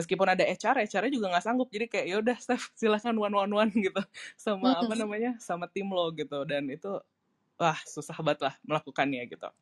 [0.00, 1.68] Meskipun ada HR, HR-nya juga nggak sanggup.
[1.68, 4.00] Jadi kayak yaudah Steph silahkan one one one gitu
[4.40, 6.88] sama apa namanya sama tim lo gitu dan itu
[7.60, 9.52] wah susah banget lah melakukannya gitu.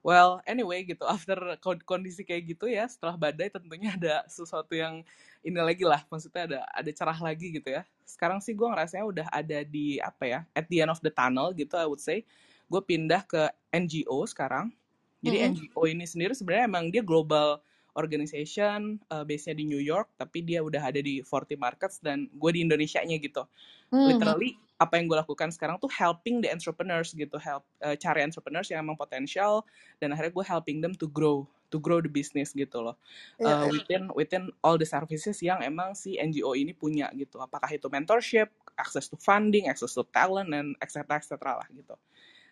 [0.00, 1.36] Well, anyway gitu, after
[1.84, 5.04] kondisi kayak gitu ya, setelah badai tentunya ada sesuatu yang
[5.44, 7.84] ini lagi lah, maksudnya ada ada cerah lagi gitu ya.
[8.08, 11.52] Sekarang sih gue ngerasanya udah ada di apa ya, at the end of the tunnel
[11.52, 12.24] gitu, I would say.
[12.72, 14.72] Gue pindah ke NGO sekarang.
[15.20, 15.52] Jadi mm -hmm.
[15.68, 17.60] NGO ini sendiri sebenarnya emang dia global
[17.96, 22.50] organization, uh, base-nya di New York, tapi dia udah ada di 40 markets dan gue
[22.54, 23.46] di Indonesia-nya gitu.
[23.90, 24.06] Mm.
[24.14, 24.50] Literally
[24.80, 28.80] apa yang gue lakukan sekarang tuh helping the entrepreneurs gitu help uh, cari entrepreneurs yang
[28.80, 29.60] emang potensial
[30.00, 32.96] dan akhirnya gue helping them to grow to grow the business gitu loh
[33.44, 37.92] uh, within within all the services yang emang si NGO ini punya gitu apakah itu
[37.92, 38.48] mentorship
[38.80, 41.94] access to funding access to talent dan etc etc lah gitu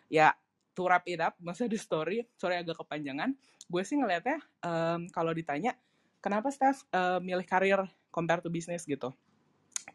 [0.05, 0.29] ya
[0.77, 3.33] to wrap it up masa di story sorry agak kepanjangan
[3.69, 5.77] gue sih ngelihatnya um, kalau ditanya
[6.19, 7.79] kenapa Steph uh, milih karir
[8.11, 9.11] compare to business gitu?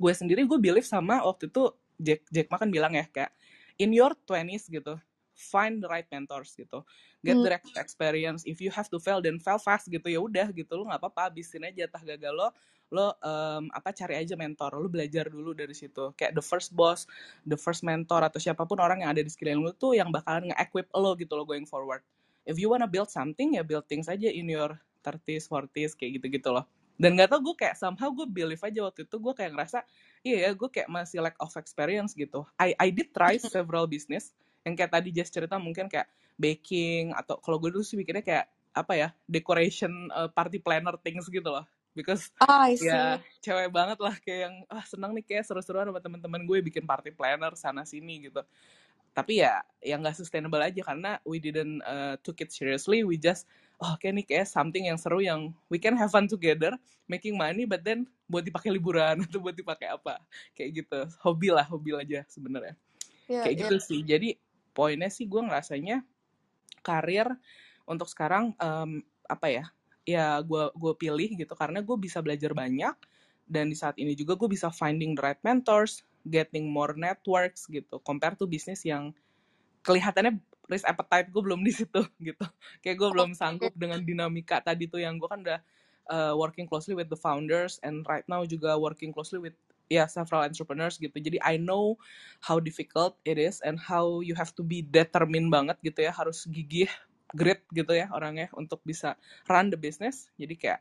[0.01, 3.31] Gue sendiri gue believe sama waktu itu Jack Jack Ma kan bilang ya kayak
[3.79, 4.99] in your 20s gitu
[5.35, 6.87] find the right mentors gitu.
[7.27, 7.55] Get the hmm.
[7.59, 8.47] right experience.
[8.47, 10.07] If you have to fail then fail fast gitu.
[10.07, 12.49] Ya udah gitu lo nggak apa-apa habisin aja tah gagal lo
[12.95, 16.15] lo um, apa cari aja mentor lo belajar dulu dari situ.
[16.15, 17.11] Kayak the first boss
[17.43, 20.55] the first mentor atau siapa pun orang yang ada di sekeliling lo tuh yang bakalan
[20.55, 22.07] nge-equip lo gitu lo going forward.
[22.47, 26.39] If you wanna build something ya build things aja in your 30s 40s kayak gitu
[26.39, 26.65] gitu loh.
[26.95, 29.83] Dan gak tau gue kayak somehow gue believe aja waktu itu gue kayak ngerasa
[30.23, 32.47] iya ya gue kayak masih lack of experience gitu.
[32.55, 34.31] I I did try several business
[34.63, 38.47] yang kayak tadi just cerita mungkin kayak baking atau kalau gue dulu sih bikinnya kayak
[38.75, 41.63] apa ya decoration uh, party planner things gitu loh
[41.95, 46.43] because oh, ya cewek banget lah kayak yang ah senang nih kayak seru-seruan sama teman-teman
[46.43, 48.43] gue bikin party planner sana sini gitu.
[49.15, 53.07] Tapi ya yang nggak sustainable aja karena we didn't uh, took it seriously.
[53.07, 53.47] We just
[53.79, 56.75] oh kayak nih kayak something yang seru yang we can have fun together
[57.07, 60.19] making money but then buat dipakai liburan atau buat dipakai apa.
[60.59, 61.01] Kayak gitu.
[61.23, 62.75] Hobi lah hobi aja sebenarnya.
[63.31, 63.63] Yeah, kayak yeah.
[63.71, 64.01] gitu sih.
[64.03, 64.35] Jadi
[64.75, 66.03] poinnya sih gue ngerasanya
[66.83, 67.31] karir
[67.87, 69.65] untuk sekarang um, apa ya
[70.05, 72.97] ya gue gue pilih gitu karena gue bisa belajar banyak
[73.45, 78.01] dan di saat ini juga gue bisa finding the right mentors getting more networks gitu
[78.05, 79.13] compare to bisnis yang
[79.85, 82.45] kelihatannya risk appetite gue belum di situ gitu.
[82.81, 85.61] Kayak gue belum sanggup dengan dinamika tadi tuh yang gue kan udah
[86.09, 89.57] uh, working closely with the founders and right now juga working closely with
[89.93, 91.13] ya yeah, several entrepreneurs gitu.
[91.13, 92.01] Jadi I know
[92.41, 96.49] how difficult it is and how you have to be determined banget gitu ya harus
[96.49, 96.89] gigih
[97.35, 99.19] grit gitu ya orangnya untuk bisa
[99.51, 100.31] run the business.
[100.39, 100.81] Jadi kayak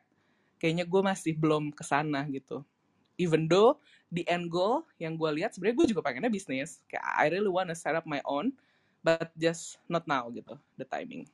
[0.61, 2.61] kayaknya gue masih belum ke sana gitu.
[3.17, 3.81] Even though
[4.13, 6.79] the end goal yang gue lihat sebenarnya gue juga pengennya bisnis.
[6.85, 8.53] Kayak I really wanna set up my own
[9.01, 11.25] but just not now gitu the timing.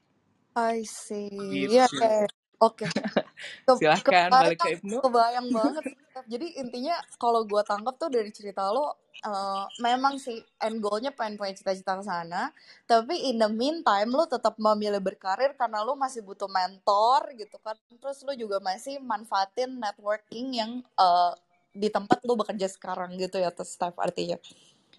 [0.58, 1.29] I see.
[1.29, 1.77] Gitu.
[1.77, 2.25] ya yeah,
[2.63, 2.84] oke.
[2.88, 2.89] okay.
[3.78, 4.97] Silahkan balik ke Ibnu.
[5.02, 5.84] kebayang banget
[6.32, 11.39] jadi intinya kalau gue tangkap tuh dari cerita lo uh, memang sih end goalnya pengen
[11.39, 12.52] punya cita-cita ke sana.
[12.84, 17.80] Tapi in the meantime lo tetap memilih berkarir karena lo masih butuh mentor gitu kan.
[17.88, 21.32] Terus lo juga masih manfaatin networking yang uh,
[21.73, 24.41] di tempat lo bekerja sekarang gitu ya terus staff artinya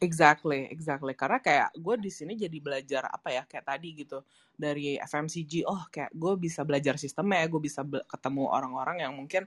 [0.00, 1.12] Exactly, exactly.
[1.12, 4.24] Karena kayak gue di sini jadi belajar apa ya kayak tadi gitu
[4.56, 5.68] dari FMCG.
[5.68, 9.44] Oh kayak gue bisa belajar sistemnya, gue bisa ketemu orang-orang yang mungkin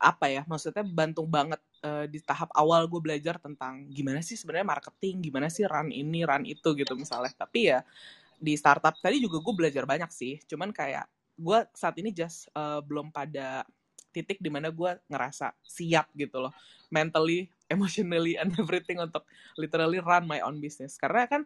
[0.00, 4.68] apa ya maksudnya bantu banget uh, di tahap awal gue belajar tentang gimana sih sebenarnya
[4.68, 7.32] marketing, gimana sih run ini, run itu gitu misalnya.
[7.36, 7.84] Tapi ya
[8.40, 10.40] di startup tadi juga gue belajar banyak sih.
[10.48, 11.04] Cuman kayak
[11.36, 13.64] gue saat ini just uh, belum pada
[14.12, 16.52] titik di mana gue ngerasa siap gitu loh
[16.92, 19.24] mentally, emotionally, and everything untuk
[19.56, 21.00] literally run my own business.
[21.00, 21.42] Karena kan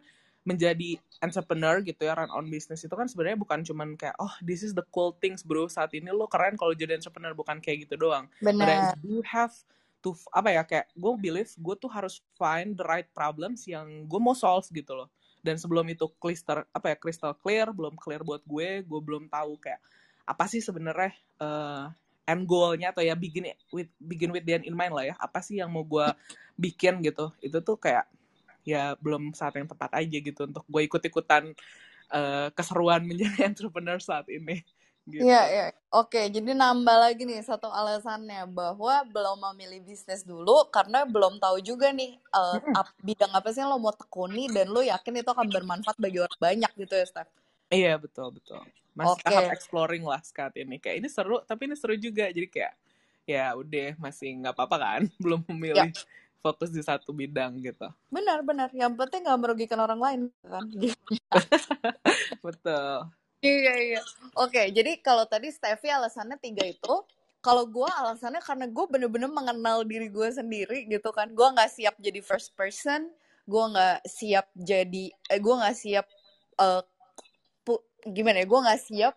[0.47, 4.63] menjadi entrepreneur gitu ya run on business itu kan sebenarnya bukan cuman kayak oh this
[4.63, 5.67] is the cool things bro.
[5.67, 7.35] Saat ini lo keren kalau jadi entrepreneur.
[7.35, 8.31] Bukan kayak gitu doang.
[8.39, 8.95] Benar.
[9.03, 9.51] you have
[10.03, 14.19] to apa ya kayak gue believe gue tuh harus find the right problems yang gue
[14.19, 15.11] mau solve gitu loh.
[15.43, 19.59] Dan sebelum itu crystal apa ya crystal clear belum clear buat gue gue belum tahu
[19.59, 19.79] kayak
[20.27, 21.87] apa sih sebenarnya uh,
[22.27, 25.39] end goalnya atau ya begin with begin with the end in mind lah ya apa
[25.39, 26.07] sih yang mau gue
[26.59, 28.03] bikin gitu itu tuh kayak
[28.67, 31.55] ya belum saat yang tepat aja gitu untuk gue ikut ikutan
[32.11, 34.61] uh, keseruan menjadi entrepreneur saat ini
[35.07, 35.23] Gitu.
[35.23, 35.65] Iya, iya.
[35.87, 41.63] Oke, jadi nambah lagi nih satu alasannya bahwa belum memilih bisnis dulu karena belum tahu
[41.63, 45.31] juga nih uh, ap, bidang apa sih yang lo mau tekuni dan lo yakin itu
[45.31, 47.31] akan bermanfaat bagi orang banyak gitu ya, Steph.
[47.67, 48.63] Iya, betul, betul.
[48.95, 49.27] Masih okay.
[49.29, 50.79] tahap exploring lah saat ini.
[50.79, 52.31] Kayak ini seru, tapi ini seru juga.
[52.31, 52.73] Jadi kayak
[53.27, 56.03] ya udah masih nggak apa-apa kan, belum memilih ya.
[56.39, 57.91] fokus di satu bidang gitu.
[58.07, 58.71] Benar, benar.
[58.71, 60.63] Yang penting nggak merugikan orang lain kan.
[62.45, 63.11] betul.
[63.43, 64.01] Iya iya.
[64.33, 66.95] Oke, jadi kalau tadi Steffi alasannya tiga itu,
[67.43, 71.29] kalau gue alasannya karena gue bener-bener mengenal diri gue sendiri gitu kan.
[71.35, 73.13] Gue nggak siap jadi first person,
[73.45, 76.07] gue nggak siap jadi, eh, gue nggak siap
[76.57, 76.81] uh,
[78.13, 78.47] gimana ya?
[78.47, 79.15] Gue nggak siap.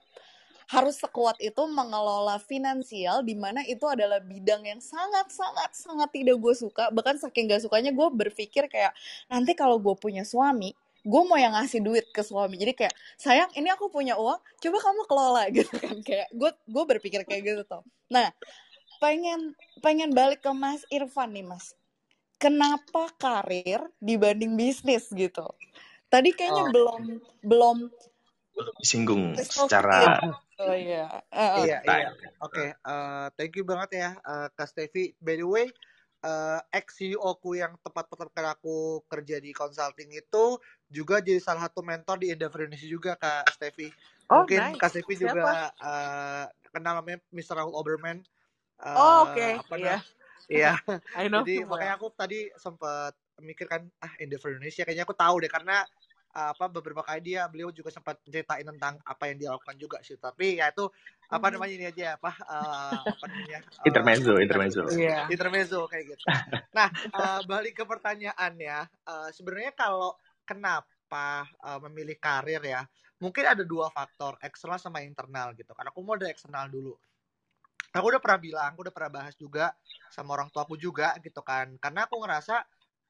[0.70, 6.38] Harus sekuat itu mengelola finansial di mana itu adalah bidang yang sangat sangat sangat tidak
[6.38, 6.94] gue suka.
[6.94, 8.94] Bahkan saking gak sukanya gue berpikir kayak
[9.26, 12.60] nanti kalau gue punya suami gue mau yang ngasih duit ke suami.
[12.60, 15.96] Jadi kayak sayang ini aku punya uang coba kamu kelola gitu kan.
[16.04, 17.82] Kayak gue gue berpikir kayak gitu tuh.
[18.12, 18.28] Nah
[19.00, 21.72] pengen pengen balik ke Mas Irfan nih Mas.
[22.40, 25.44] Kenapa karir dibanding bisnis gitu?
[26.08, 26.72] Tadi kayaknya oh.
[26.72, 27.02] belum
[27.44, 27.76] belum
[28.56, 30.20] belum disinggung secara
[30.60, 32.10] oh iya uh, iya iya
[32.42, 32.68] oke okay.
[32.84, 35.66] uh, eh, thank you banget ya uh, Kak Stevi by the way
[36.24, 41.68] uh, ex CEO ku yang tepat pertama aku kerja di consulting itu juga jadi salah
[41.68, 43.88] satu mentor di Endeavor Indonesia juga Kak Stevi.
[44.30, 44.78] Oh, Mungkin nice.
[44.78, 47.58] Kak Stevi juga uh, kenal namanya Mr.
[47.58, 48.22] Raul Oberman.
[48.80, 49.38] Uh, oh, oke.
[49.38, 49.52] Okay.
[49.80, 49.96] Iya.
[50.50, 50.72] Iya.
[51.42, 55.80] Jadi makanya aku tadi sempat mikirkan ah Endeavor Indonesia kayaknya aku tahu deh karena
[56.30, 60.14] apa beberapa kali dia beliau juga sempat ceritain tentang apa yang dia lakukan juga sih.
[60.14, 60.86] Tapi ya itu
[61.30, 61.52] apa hmm.
[61.54, 64.82] namanya ini aja apa uh, apa namanya uh, intermezzo intermezzo.
[64.94, 65.26] iya.
[65.30, 66.24] intermezzo kayak gitu.
[66.76, 70.14] Nah uh, balik ke pertanyaannya uh, sebenarnya kalau
[70.46, 72.82] kenapa uh, memilih karir ya
[73.20, 76.94] mungkin ada dua faktor eksternal sama internal gitu karena aku mau dari eksternal dulu.
[77.90, 79.74] Aku udah pernah bilang aku udah pernah bahas juga
[80.14, 81.74] sama orang tua aku juga gitu kan.
[81.82, 82.62] Karena aku ngerasa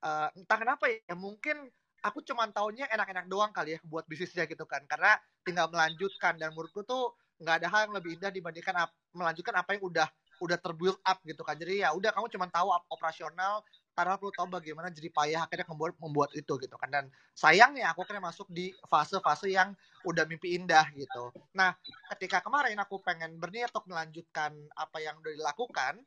[0.05, 1.69] uh, entah kenapa ya mungkin
[2.01, 4.85] aku cuma taunya enak-enak doang kali ya buat bisnisnya gitu kan.
[4.89, 6.37] Karena tinggal melanjutkan.
[6.41, 10.09] Dan menurutku tuh nggak ada hal yang lebih indah dibandingkan ap, melanjutkan apa yang udah
[10.41, 11.55] udah terbuild up gitu kan.
[11.55, 13.61] Jadi ya udah kamu cuma tahu operasional
[13.93, 16.89] karena perlu tahu bagaimana jadi payah akhirnya membuat membuat itu gitu kan.
[16.89, 17.05] Dan
[17.37, 19.77] sayangnya aku akhirnya masuk di fase-fase yang
[20.09, 21.29] udah mimpi indah gitu.
[21.53, 21.77] Nah
[22.17, 26.01] ketika kemarin aku pengen berniat untuk melanjutkan apa yang udah dilakukan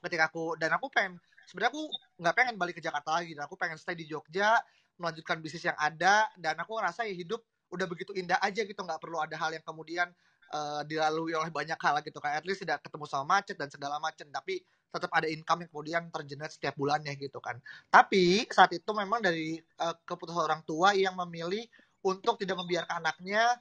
[0.00, 1.84] ketika aku dan aku pengen sebenarnya aku
[2.16, 3.36] nggak pengen balik ke Jakarta lagi.
[3.36, 4.56] Dan aku pengen stay di Jogja
[5.00, 9.00] melanjutkan bisnis yang ada dan aku ngerasa ya hidup udah begitu indah aja gitu nggak
[9.00, 10.10] perlu ada hal yang kemudian
[10.52, 12.36] uh, dilalui oleh banyak hal gitu kan.
[12.36, 14.60] At least tidak ketemu sama macet dan segala macet tapi
[14.90, 17.56] tetap ada income yang kemudian tergenerate setiap bulannya gitu kan.
[17.88, 21.62] Tapi saat itu memang dari uh, keputusan orang tua yang memilih
[22.02, 23.54] untuk tidak membiarkan anaknya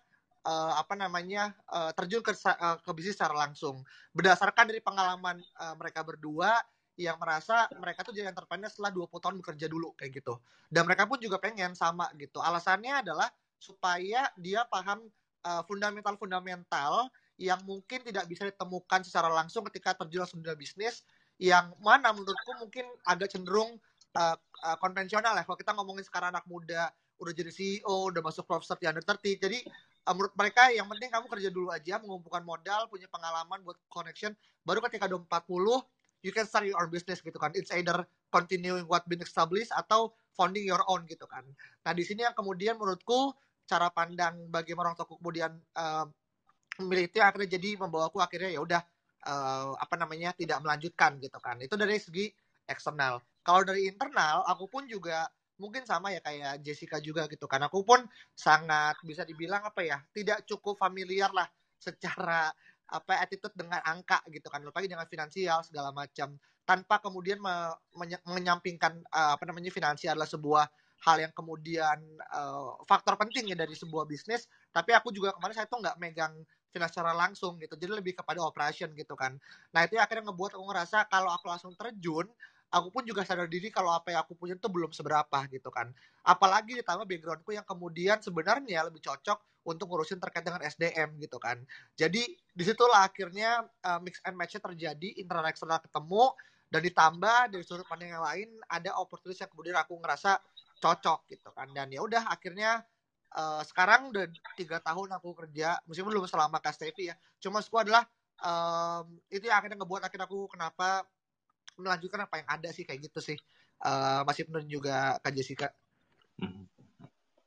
[0.48, 3.86] uh, apa namanya uh, terjun ke uh, ke bisnis secara langsung.
[4.16, 6.58] Berdasarkan dari pengalaman uh, mereka berdua
[7.00, 10.36] yang merasa mereka tuh jadi entrepreneur setelah 20 tahun bekerja dulu kayak gitu.
[10.68, 12.44] Dan mereka pun juga pengen sama gitu.
[12.44, 15.08] Alasannya adalah supaya dia paham
[15.40, 15.64] fundamental
[16.20, 17.08] fundamental-fundamental
[17.40, 21.08] yang mungkin tidak bisa ditemukan secara langsung ketika terjun langsung dunia bisnis
[21.40, 23.80] yang mana menurutku mungkin agak cenderung
[24.20, 25.48] uh, uh, konvensional ya.
[25.48, 29.40] Kalau kita ngomongin sekarang anak muda udah jadi CEO, udah masuk profesor di under 30.
[29.40, 29.60] Jadi
[30.04, 34.36] uh, menurut mereka yang penting kamu kerja dulu aja, mengumpulkan modal, punya pengalaman buat connection.
[34.68, 35.80] Baru ketika udah 40,
[36.22, 37.52] you can start your own business gitu kan.
[37.56, 41.44] It's either continuing what been established atau founding your own gitu kan.
[41.84, 43.36] Nah di sini yang kemudian menurutku
[43.70, 46.06] cara pandang bagaimana orang tua kemudian uh,
[46.82, 48.82] memilih itu akhirnya jadi membawa aku akhirnya ya udah
[49.28, 51.60] uh, apa namanya tidak melanjutkan gitu kan.
[51.60, 52.32] Itu dari segi
[52.66, 53.20] eksternal.
[53.44, 55.28] Kalau dari internal aku pun juga
[55.60, 57.60] mungkin sama ya kayak Jessica juga gitu kan.
[57.68, 61.48] Aku pun sangat bisa dibilang apa ya tidak cukup familiar lah
[61.80, 62.52] secara
[62.90, 64.62] apa attitude dengan angka gitu kan.
[64.66, 66.36] Apalagi dengan finansial segala macam.
[66.66, 67.74] Tanpa kemudian me,
[68.30, 70.66] menyampingkan uh, apa namanya finansial adalah sebuah
[71.00, 71.98] hal yang kemudian
[72.36, 74.46] uh, faktor penting ya dari sebuah bisnis.
[74.70, 76.34] Tapi aku juga kemarin saya tuh nggak megang
[76.70, 77.74] finansial langsung gitu.
[77.80, 79.40] Jadi lebih kepada operation gitu kan.
[79.74, 82.30] Nah itu akhirnya ngebuat aku ngerasa kalau aku langsung terjun
[82.70, 85.90] aku pun juga sadar diri kalau apa yang aku punya itu belum seberapa gitu kan.
[86.22, 91.58] Apalagi ditambah backgroundku yang kemudian sebenarnya lebih cocok untuk ngurusin terkait dengan SDM gitu kan.
[91.98, 96.34] Jadi di situlah akhirnya uh, mix and match terjadi, internal eksternal ketemu,
[96.70, 100.38] dan ditambah dari sudut pandang yang lain ada opportunity yang kemudian aku ngerasa
[100.78, 101.68] cocok gitu kan.
[101.74, 102.86] Dan ya udah akhirnya
[103.34, 107.16] uh, sekarang udah tiga tahun aku kerja, meskipun belum selama KSTV ya.
[107.42, 108.06] Cuma aku adalah
[108.46, 111.04] um, itu yang akhirnya ngebuat akhirnya aku kenapa
[111.80, 113.38] melanjutkan apa yang ada sih kayak gitu sih
[113.88, 115.68] uh, masih penuh juga Kak Jessica
[116.40, 116.70] hmm.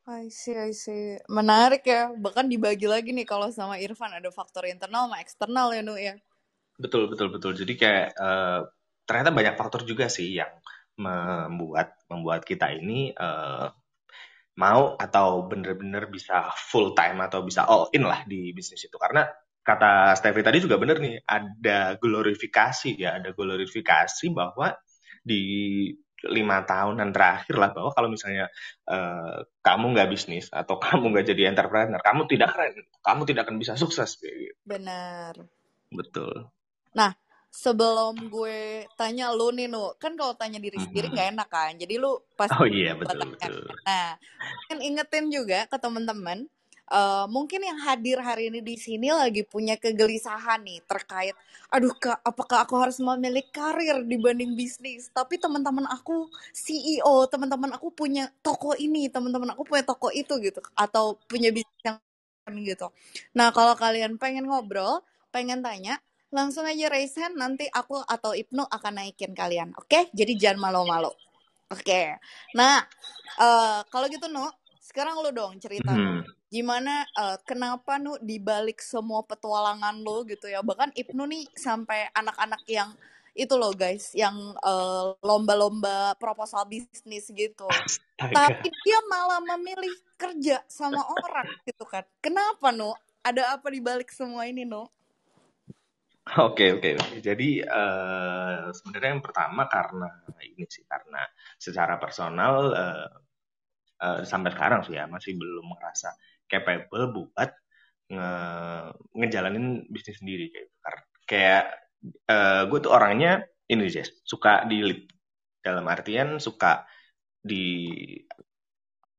[0.02, 1.14] I see, I see.
[1.30, 2.10] Menarik ya.
[2.10, 6.18] Bahkan dibagi lagi nih kalau sama Irfan ada faktor internal sama eksternal ya, Nu ya.
[6.74, 7.54] Betul, betul, betul.
[7.54, 8.66] Jadi kayak uh,
[9.06, 10.50] ternyata banyak faktor juga sih yang
[10.98, 13.70] membuat membuat kita ini uh,
[14.58, 18.98] mau atau bener-bener bisa full time atau bisa all in lah di bisnis itu.
[18.98, 19.22] Karena
[19.62, 24.74] kata Steffi tadi juga bener nih, ada glorifikasi ya, ada glorifikasi bahwa
[25.22, 25.42] di
[26.30, 28.46] lima tahunan terakhir lah bahwa kalau misalnya
[28.86, 33.56] uh, kamu nggak bisnis atau kamu nggak jadi entrepreneur, kamu tidak keren, kamu tidak akan
[33.58, 34.18] bisa sukses.
[34.18, 34.54] Gitu.
[34.62, 35.34] Benar.
[35.90, 36.50] Betul.
[36.94, 37.12] Nah,
[37.50, 41.42] sebelum gue tanya lu nih, Nu, kan kalau tanya diri sendiri nggak mm -hmm.
[41.42, 42.56] enak kan, jadi lu pasti.
[42.58, 43.66] Oh iya betul betul.
[43.82, 44.16] Nah,
[44.70, 46.46] kan ingetin juga ke teman-teman
[46.92, 51.32] uh, mungkin yang hadir hari ini di sini lagi punya kegelisahan nih terkait,
[51.72, 55.08] aduh kak, apakah aku harus memilih karir dibanding bisnis?
[55.10, 60.60] Tapi teman-teman aku CEO, teman-teman aku punya toko ini, teman-teman aku punya toko itu gitu,
[60.76, 61.96] atau punya bisnis yang
[62.60, 62.92] gitu.
[63.32, 65.00] Nah kalau kalian pengen ngobrol,
[65.32, 65.96] pengen tanya,
[66.28, 69.72] langsung aja raise hand nanti aku atau Ibnu akan naikin kalian.
[69.80, 69.88] Oke?
[69.88, 70.02] Okay?
[70.12, 71.12] Jadi jangan malu-malu.
[71.72, 71.88] Oke.
[71.88, 72.06] Okay.
[72.52, 72.84] Nah,
[73.40, 74.44] uh, kalau gitu Nu,
[74.82, 75.88] sekarang lu dong cerita.
[75.94, 80.60] Hmm gimana uh, kenapa nu dibalik semua petualangan lo gitu ya?
[80.60, 82.92] Bahkan Ibnu nih sampai anak-anak yang
[83.32, 87.64] itu loh guys yang eh, lomba-lomba proposal bisnis gitu.
[87.64, 88.52] Astaga.
[88.52, 92.04] tapi dia malah memilih kerja sama orang gitu kan.
[92.20, 92.92] Kenapa nu?
[93.24, 94.84] Ada apa dibalik semua ini nu?
[96.38, 97.18] Oke oke oke.
[97.18, 100.06] Jadi uh, sebenarnya yang pertama karena
[100.44, 101.26] ini sih karena
[101.58, 103.10] secara personal uh,
[103.98, 106.14] uh, sampai sekarang sih ya masih belum merasa
[106.52, 107.50] capable buat
[108.12, 108.30] nge
[109.16, 110.76] ngejalanin bisnis sendiri kayak gitu.
[111.24, 111.64] Kayak
[112.28, 115.08] uh, gue tuh orangnya ini Jess, suka di lead.
[115.62, 116.84] Dalam artian suka
[117.40, 117.94] di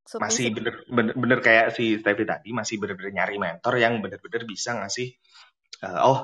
[0.04, 4.44] so, masih bener, bener bener kayak si Stevie tadi masih bener-bener nyari mentor yang bener-bener
[4.44, 5.16] bisa ngasih
[5.88, 6.20] uh, oh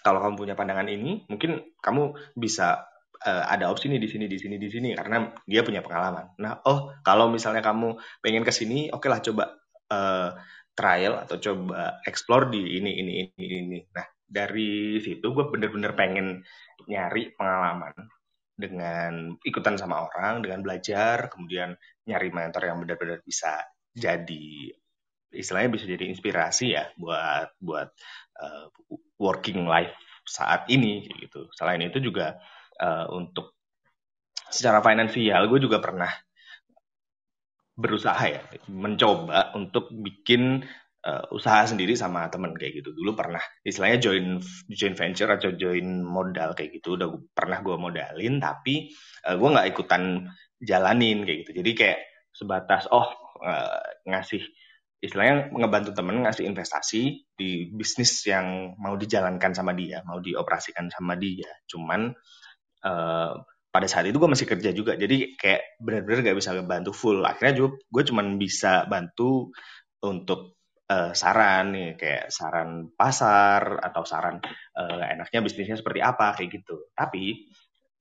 [0.00, 2.88] kalau kamu punya pandangan ini mungkin kamu bisa
[3.24, 6.32] uh, ada opsi nih di sini di sini di sini karena dia punya pengalaman.
[6.40, 9.59] Nah, oh kalau misalnya kamu pengen ke sini, oke okay lah coba
[9.90, 10.34] uh,
[10.72, 13.78] trial atau coba explore di ini ini ini ini.
[13.92, 16.40] Nah dari situ gue bener-bener pengen
[16.86, 17.92] nyari pengalaman
[18.54, 21.74] dengan ikutan sama orang, dengan belajar, kemudian
[22.06, 23.58] nyari mentor yang benar-benar bisa
[23.90, 24.70] jadi
[25.30, 27.88] istilahnya bisa jadi inspirasi ya buat buat
[28.42, 28.66] uh,
[29.18, 29.94] working life
[30.26, 31.46] saat ini gitu.
[31.54, 32.38] Selain itu juga
[32.82, 33.54] uh, untuk
[34.50, 36.10] secara finansial gue juga pernah
[37.80, 40.60] berusaha ya mencoba untuk bikin
[41.04, 42.92] uh, usaha sendiri sama temen kayak gitu.
[42.92, 44.26] Dulu pernah istilahnya join
[44.68, 48.92] join venture atau join modal kayak gitu udah pernah gue modalin tapi
[49.24, 50.28] uh, eh, gue nggak ikutan
[50.60, 51.52] jalanin kayak gitu.
[51.64, 51.98] Jadi kayak
[52.36, 53.08] sebatas oh
[53.40, 54.44] uh, ngasih
[55.00, 61.16] istilahnya ngebantu temen ngasih investasi di bisnis yang mau dijalankan sama dia mau dioperasikan sama
[61.16, 61.48] dia.
[61.64, 62.12] Cuman
[62.84, 63.32] uh,
[63.70, 64.98] pada saat itu gue masih kerja juga.
[64.98, 67.22] Jadi kayak benar-benar gak bisa bantu full.
[67.22, 69.54] Akhirnya juga gue cuman bisa bantu
[70.02, 70.58] untuk
[70.90, 74.42] uh, saran nih kayak saran pasar atau saran
[74.74, 76.90] uh, enaknya bisnisnya seperti apa kayak gitu.
[76.92, 77.46] Tapi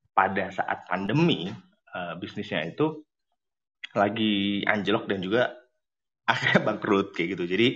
[0.09, 1.53] pada saat pandemi
[1.93, 3.05] uh, bisnisnya itu
[3.93, 5.53] lagi anjlok dan juga
[6.33, 7.45] akhirnya bangkrut kayak gitu.
[7.45, 7.67] Jadi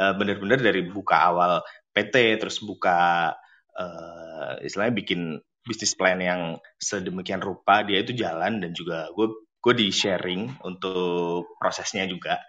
[0.00, 1.60] uh, benar-benar dari buka awal
[1.92, 3.32] PT terus buka
[3.76, 9.30] uh, istilahnya bikin bisnis plan yang sedemikian rupa dia itu jalan dan juga gue
[9.62, 12.42] gue di sharing untuk prosesnya juga.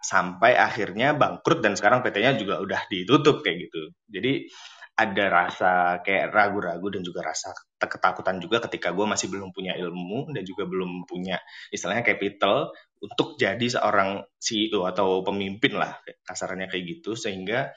[0.00, 3.92] Sampai akhirnya bangkrut dan sekarang PT-nya juga udah ditutup kayak gitu.
[4.08, 4.48] Jadi
[4.96, 5.72] ada rasa
[6.04, 10.68] kayak ragu-ragu dan juga rasa ketakutan juga ketika gue masih belum punya ilmu dan juga
[10.68, 11.40] belum punya
[11.72, 12.68] istilahnya capital
[13.00, 17.16] untuk jadi seorang CEO atau pemimpin lah kasarannya kayak gitu.
[17.16, 17.72] Sehingga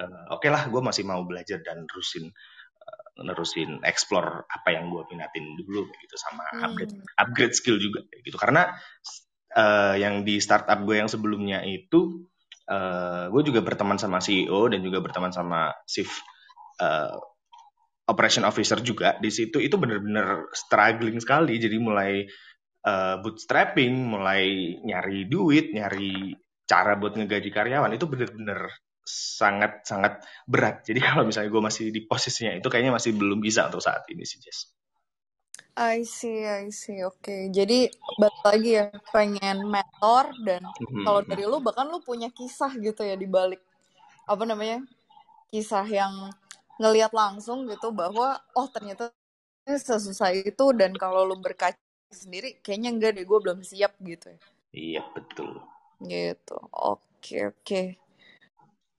[0.00, 2.28] uh, oke okay lah gue masih mau belajar dan terusin
[3.24, 6.64] nerusin explore apa yang gue minatin dulu gitu sama hmm.
[6.68, 8.36] upgrade upgrade skill juga gitu.
[8.36, 8.68] Karena
[9.56, 12.28] uh, yang di startup gue yang sebelumnya itu
[12.68, 16.20] uh, gue juga berteman sama CEO dan juga berteman sama chief
[16.84, 17.16] uh,
[18.06, 19.58] operation officer juga di situ.
[19.58, 21.56] Itu bener-bener struggling sekali.
[21.56, 22.28] Jadi mulai
[22.86, 26.36] uh, bootstrapping mulai nyari duit nyari
[26.66, 28.70] cara buat ngegaji karyawan itu bener-bener
[29.06, 30.82] sangat sangat berat.
[30.82, 34.26] Jadi kalau misalnya gue masih di posisinya itu kayaknya masih belum bisa untuk saat ini
[34.26, 34.74] sih Jess.
[35.76, 37.04] I see, I see.
[37.04, 37.40] Oke, okay.
[37.52, 41.04] jadi balik lagi ya pengen mentor dan mm-hmm.
[41.04, 43.60] kalau dari lu bahkan lu punya kisah gitu ya di balik
[44.26, 44.82] apa namanya
[45.52, 46.32] kisah yang
[46.80, 49.12] ngelihat langsung gitu bahwa oh ternyata
[49.68, 51.78] sesusah itu dan kalau lu berkaca
[52.12, 54.40] sendiri kayaknya enggak deh gue belum siap gitu ya
[54.76, 55.58] iya betul
[56.04, 57.82] gitu oke oke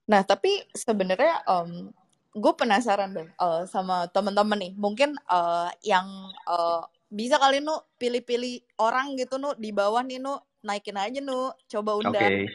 [0.08, 1.92] nah tapi sebenarnya um,
[2.38, 4.72] gue penasaran deh uh, sama temen-temen nih.
[4.78, 6.06] Mungkin uh, yang
[6.46, 9.52] uh, bisa kali nu pilih-pilih orang gitu nu.
[9.58, 10.38] Di bawah nih nu.
[10.62, 11.50] Naikin aja nu.
[11.66, 12.14] Coba undang.
[12.14, 12.52] Oke.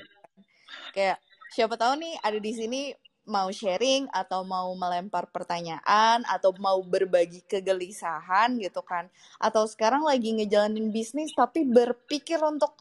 [0.95, 1.17] Kayak
[1.51, 2.81] siapa tahu nih ada di sini
[3.23, 9.11] mau sharing atau mau melempar pertanyaan atau mau berbagi kegelisahan gitu kan.
[9.39, 12.77] Atau sekarang lagi ngejalanin bisnis tapi berpikir untuk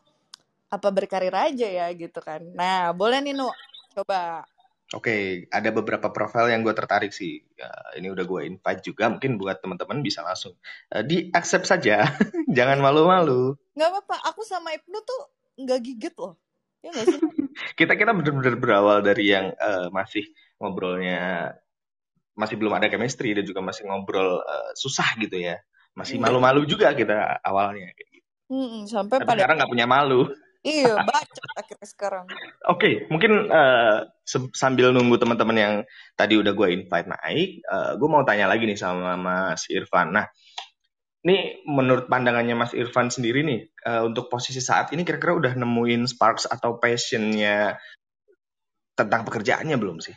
[0.73, 2.43] apa berkarir aja ya gitu kan.
[2.53, 3.49] Nah boleh nih nu.
[3.93, 4.49] Coba
[4.93, 7.41] Oke, ada beberapa profil yang gue tertarik sih.
[7.57, 10.53] Ya, ini udah gue invite juga, mungkin buat teman-teman bisa langsung
[10.93, 12.05] uh, di accept saja,
[12.57, 13.57] jangan malu-malu.
[13.73, 15.21] nggak apa-apa aku sama Ibnu tuh
[15.65, 16.37] nggak gigit loh
[16.85, 17.21] ya nggak sih
[17.79, 20.29] Kita kita benar-benar berawal dari yang uh, masih
[20.61, 21.53] ngobrolnya
[22.37, 25.57] masih belum ada chemistry dan juga masih ngobrol uh, susah gitu ya,
[25.97, 26.29] masih Hmm.
[26.29, 27.93] malu-malu juga kita awalnya.
[28.53, 30.29] Mm-mm, sampai Tapi pada sekarang nggak punya malu.
[30.63, 32.27] Iya bacot akhirnya sekarang
[32.71, 35.75] Oke, mungkin eh, se- sambil nunggu teman-teman yang
[36.15, 37.59] tadi udah gue invite naik,
[37.99, 40.15] gue mau tanya lagi nih sama Mas Irfan.
[40.15, 40.31] Nah,
[41.23, 46.07] ini menurut pandangannya Mas Irfan sendiri nih, eh, untuk posisi saat ini kira-kira udah nemuin
[46.07, 47.79] sparks atau passionnya
[48.99, 50.15] tentang pekerjaannya belum sih?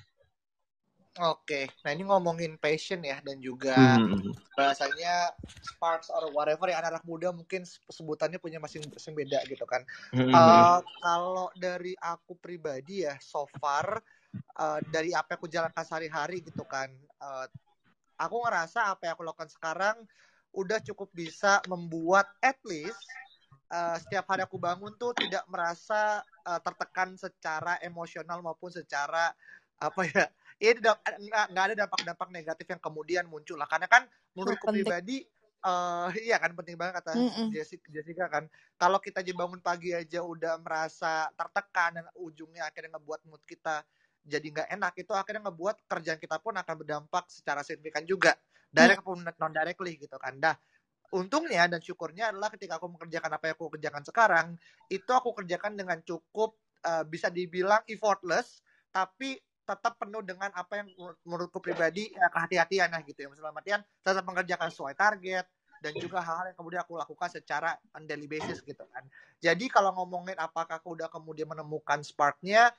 [1.16, 5.32] Oke, nah ini ngomongin passion ya dan juga Hmm, bahasanya
[5.64, 9.88] sparks or whatever ya anak-anak muda mungkin sebutannya punya masing-masing beda gitu kan.
[10.14, 14.04] hmm, Eh, kalau dari aku pribadi ya so far
[14.60, 17.48] eh, dari apa yang aku jalankan sehari-hari gitu kan, eh,
[18.20, 19.98] aku ngerasa apa yang aku lakukan sekarang
[20.56, 23.20] udah cukup bisa membuat at least
[23.72, 29.32] eh, setiap hari aku bangun tuh tidak merasa eh, tertekan secara emosional maupun secara
[29.80, 30.26] apa ya
[30.56, 33.68] ini tidak nggak nggak ada dampak-dampak negatif yang kemudian muncul lah.
[33.68, 35.26] Karena kan menurutku pribadi
[35.66, 37.12] eh iya kan penting banget kata.
[37.50, 38.44] Jessica, Jessica kan.
[38.78, 43.82] Kalau kita aja bangun pagi aja udah merasa tertekan dan ujungnya akhirnya ngebuat mood kita
[44.26, 48.34] jadi nggak enak itu akhirnya ngebuat kerjaan kita pun akan berdampak secara signifikan juga.
[48.70, 50.38] Direct pun non directly gitu kan.
[50.38, 50.56] Dah
[51.14, 54.48] untungnya dan syukurnya adalah ketika aku mengerjakan apa yang aku kerjakan sekarang
[54.90, 60.88] itu aku kerjakan dengan cukup eh, bisa dibilang effortless tapi tetap penuh dengan apa yang
[60.94, 63.28] menur- menurutku pribadi ya, kehati-hatian lah gitu ya.
[63.34, 65.46] Dalam artian tetap mengerjakan sesuai target
[65.82, 69.04] dan juga hal-hal yang kemudian aku lakukan secara on daily basis gitu kan.
[69.42, 72.72] Jadi kalau ngomongin apakah aku udah kemudian menemukan sparknya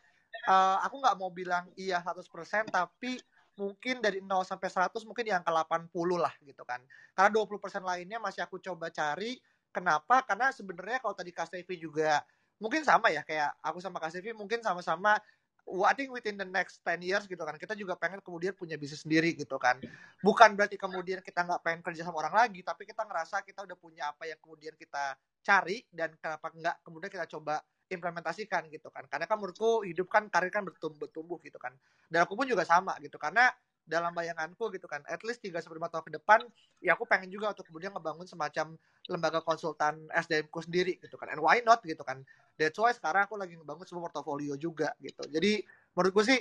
[0.46, 3.18] eh, aku nggak mau bilang iya 100% tapi
[3.56, 6.78] mungkin dari 0 sampai 100 mungkin di angka 80 lah gitu kan.
[7.16, 9.40] Karena 20% lainnya masih aku coba cari.
[9.72, 10.24] Kenapa?
[10.24, 12.24] Karena sebenarnya kalau tadi Kak juga
[12.56, 15.20] mungkin sama ya kayak aku sama Kak Stevi mungkin sama-sama
[15.66, 17.58] I think within the next 10 years gitu kan.
[17.58, 19.82] Kita juga pengen kemudian punya bisnis sendiri gitu kan.
[20.22, 23.74] Bukan berarti kemudian kita nggak pengen kerja sama orang lagi tapi kita ngerasa kita udah
[23.74, 27.58] punya apa yang kemudian kita cari dan kenapa nggak kemudian kita coba
[27.90, 29.10] implementasikan gitu kan.
[29.10, 31.74] Karena kan menurutku hidup kan karir kan bertumbuh bertumbuh gitu kan.
[32.06, 33.18] Dan aku pun juga sama gitu.
[33.18, 33.50] Karena
[33.86, 36.40] dalam bayanganku gitu kan at least 3 sampai 5 tahun ke depan
[36.82, 38.74] ya aku pengen juga untuk kemudian ngebangun semacam
[39.06, 41.30] lembaga konsultan SDM ku sendiri gitu kan.
[41.30, 42.26] And why not gitu kan?
[42.58, 45.22] That's why sekarang aku lagi ngebangun sebuah portofolio juga gitu.
[45.30, 45.62] Jadi
[45.94, 46.38] menurutku sih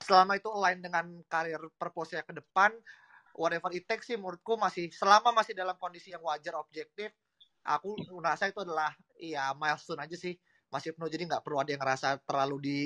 [0.00, 2.74] selama itu align dengan karir purpose ke depan
[3.38, 7.14] whatever it takes sih menurutku masih selama masih dalam kondisi yang wajar objektif
[7.64, 10.34] aku merasa itu adalah ya milestone aja sih.
[10.72, 12.78] Masih penuh jadi nggak perlu ada yang ngerasa terlalu di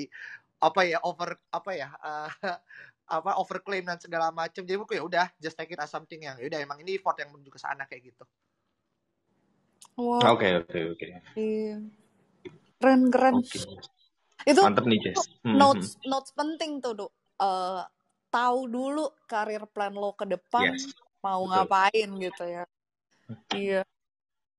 [0.59, 2.31] apa ya over apa ya eh,
[3.09, 6.37] apa overclaim dan segala macam jadi buku ya udah just take it as something yang
[6.37, 8.23] ya udah emang ini effort yang menuju ke sana kayak gitu
[9.99, 11.07] Oke, oke, oke.
[11.35, 11.75] iya.
[12.79, 13.43] keren keren.
[13.43, 13.59] Oke.
[14.47, 15.27] Itu Mantep nih, Jess.
[15.43, 15.57] Hmm, hmm.
[15.59, 17.11] notes notes penting tuh, Duk.
[17.39, 17.83] Eh,
[18.31, 21.51] tahu dulu karir plan lo ke depan Yes, mau betul.
[21.51, 22.63] ngapain gitu ya.
[23.51, 23.81] Iya.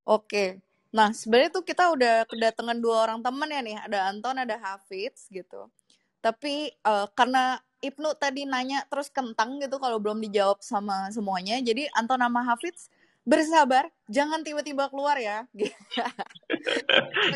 [0.05, 0.61] Oke.
[0.93, 3.77] Nah, sebenarnya tuh kita udah kedatangan dua orang temen ya nih.
[3.89, 5.73] Ada Anton, ada Hafiz gitu.
[6.21, 11.57] Tapi eh, karena Ibnu tadi nanya terus kentang gitu kalau belum dijawab sama semuanya.
[11.65, 12.93] Jadi Anton sama Hafiz
[13.25, 15.45] bersabar, jangan tiba-tiba keluar ya.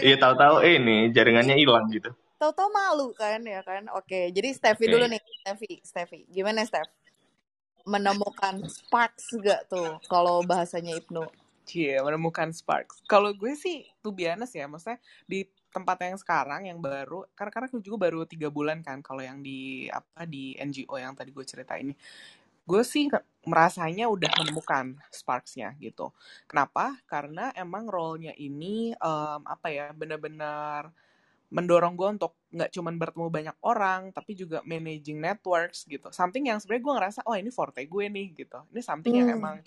[0.04, 2.12] Iya, tahu-tahu eh, ini jaringannya hilang gitu.
[2.36, 3.88] Tahu-tahu malu kan ya kan.
[3.96, 4.92] Oke, jadi Steffi Oke.
[4.92, 5.72] dulu nih, Steffi.
[5.80, 6.90] Steffi, gimana Steph?
[7.84, 11.24] Menemukan sparks gak tuh kalau bahasanya Ibnu?
[11.64, 13.00] Cie, menemukan sparks.
[13.08, 17.66] Kalau gue sih, tuh biasa ya, maksudnya di tempat yang sekarang yang baru, karena karena
[17.70, 21.42] aku juga baru tiga bulan kan, kalau yang di apa di NGO yang tadi gue
[21.46, 21.92] cerita ini,
[22.64, 23.10] gue sih
[23.44, 26.14] merasanya udah menemukan sparksnya gitu.
[26.48, 26.96] Kenapa?
[27.10, 30.88] Karena emang role-nya ini em, apa ya, benar-benar
[31.54, 36.58] mendorong gue untuk nggak cuman bertemu banyak orang tapi juga managing networks gitu something yang
[36.58, 39.38] sebenarnya gue ngerasa oh ini forte gue nih gitu ini something yang Hmm.
[39.38, 39.62] emang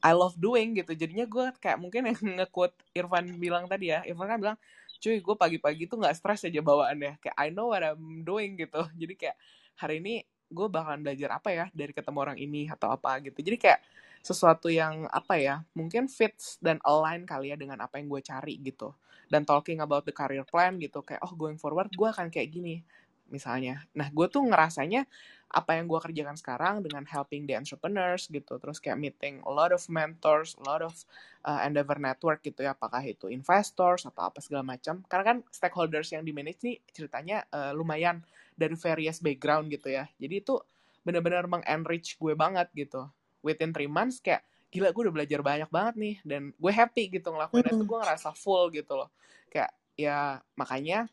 [0.00, 4.28] I love doing gitu jadinya gue kayak mungkin yang nge-quote Irfan bilang tadi ya Irfan
[4.28, 4.58] kan bilang
[5.00, 7.18] cuy gue pagi-pagi tuh nggak stres aja bawaannya.
[7.18, 8.84] Kayak I know what I'm doing gitu.
[9.00, 9.36] Jadi kayak
[9.80, 13.40] hari ini gue bakalan belajar apa ya dari ketemu orang ini atau apa gitu.
[13.40, 13.80] Jadi kayak
[14.20, 18.60] sesuatu yang apa ya mungkin fits dan align kali ya dengan apa yang gue cari
[18.60, 18.92] gitu.
[19.30, 21.00] Dan talking about the career plan gitu.
[21.00, 22.84] Kayak oh going forward gue akan kayak gini
[23.30, 23.86] misalnya.
[23.96, 25.06] Nah gue tuh ngerasanya
[25.50, 29.74] apa yang gue kerjakan sekarang dengan helping the entrepreneurs gitu terus kayak meeting a lot
[29.74, 30.94] of mentors a lot of
[31.42, 35.02] uh, endeavor network gitu ya apakah itu investors atau apa segala macam.
[35.10, 38.22] Karena kan stakeholders yang di manage nih ceritanya uh, lumayan
[38.54, 40.06] dari various background gitu ya.
[40.22, 40.54] Jadi itu
[41.02, 43.08] benar-benar mengenrich gue banget gitu.
[43.40, 47.34] Within three months kayak gila gue udah belajar banyak banget nih dan gue happy gitu
[47.34, 47.90] ngelakuin itu Hmm.
[47.90, 49.10] gue ngerasa full gitu loh.
[49.50, 51.10] Kayak ya makanya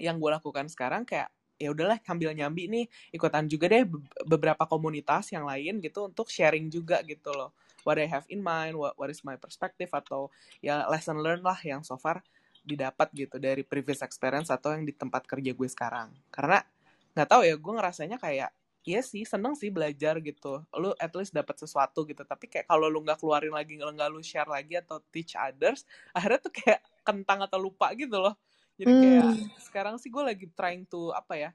[0.00, 1.30] yang gue lakukan sekarang kayak
[1.60, 6.32] ya udahlah sambil nyambi nih ikutan juga deh be- beberapa komunitas yang lain gitu untuk
[6.32, 7.52] sharing juga gitu loh
[7.84, 10.32] what I have in mind what, what is my perspective atau
[10.64, 12.24] ya lesson learn lah yang so far
[12.64, 16.64] didapat gitu dari previous experience atau yang di tempat kerja gue sekarang karena
[17.16, 18.50] nggak tahu ya gue ngerasanya kayak
[18.80, 20.64] Iya sih, seneng sih belajar gitu.
[20.80, 22.24] Lu at least dapat sesuatu gitu.
[22.24, 25.84] Tapi kayak kalau lu nggak keluarin lagi, nggak lu share lagi atau teach others,
[26.16, 28.32] akhirnya tuh kayak kentang atau lupa gitu loh.
[28.80, 29.60] Jadi kayak Hmm.
[29.60, 31.50] sekarang sih gue lagi trying to apa ya?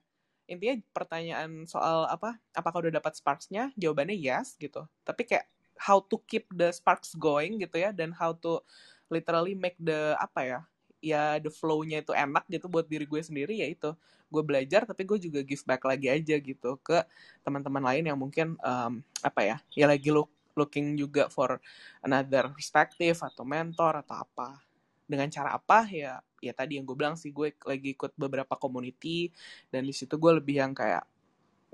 [0.45, 2.37] Intinya pertanyaan soal apa?
[2.53, 3.73] Apakah udah dapat sparks-nya?
[3.73, 4.85] Jawabannya yes gitu.
[5.01, 5.49] Tapi kayak
[5.81, 8.61] how to keep the sparks going gitu ya dan how to
[9.09, 10.59] literally make the apa ya?
[11.01, 13.89] Ya the flow-nya itu enak gitu buat diri gue sendiri ya itu.
[14.29, 17.01] Gue belajar tapi gue juga give back lagi aja gitu ke
[17.41, 19.57] teman-teman lain yang mungkin um, apa ya?
[19.73, 21.59] Ya lagi look looking juga for
[22.05, 24.64] another perspective atau mentor atau apa
[25.05, 29.29] dengan cara apa ya ya tadi yang gue bilang sih gue lagi ikut beberapa community
[29.69, 31.05] dan di situ gue lebih yang kayak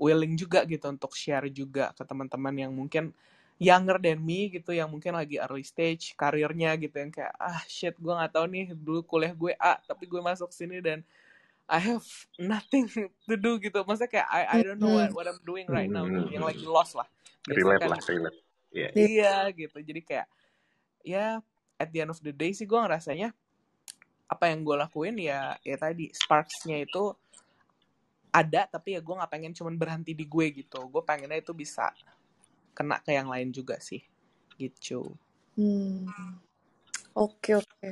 [0.00, 3.12] willing juga gitu untuk share juga ke teman-teman yang mungkin
[3.62, 7.94] younger than me gitu yang mungkin lagi early stage karirnya gitu yang kayak ah shit
[8.00, 11.04] gue nggak tahu nih dulu kuliah gue A tapi gue masuk sini dan
[11.70, 12.04] I have
[12.36, 12.90] nothing
[13.30, 13.80] to do gitu.
[13.86, 16.66] Maksudnya kayak I I don't know what what I'm doing right now gitu yang lagi
[16.66, 17.06] lost lah
[17.46, 18.38] biasanya relate kan lah relate.
[18.72, 18.88] Iya.
[18.88, 18.88] Iya.
[18.92, 19.78] iya gitu.
[19.78, 20.26] Jadi kayak
[21.06, 21.26] ya
[21.82, 23.34] at the end of the day sih gue ngerasanya
[24.30, 27.12] apa yang gue lakuin ya ya tadi sparksnya itu
[28.32, 31.90] ada tapi ya gue nggak pengen cuman berhenti di gue gitu gue pengennya itu bisa
[32.72, 34.00] kena ke yang lain juga sih
[34.56, 35.12] gitu
[35.52, 36.08] Hmm.
[37.12, 37.88] Oke, oke.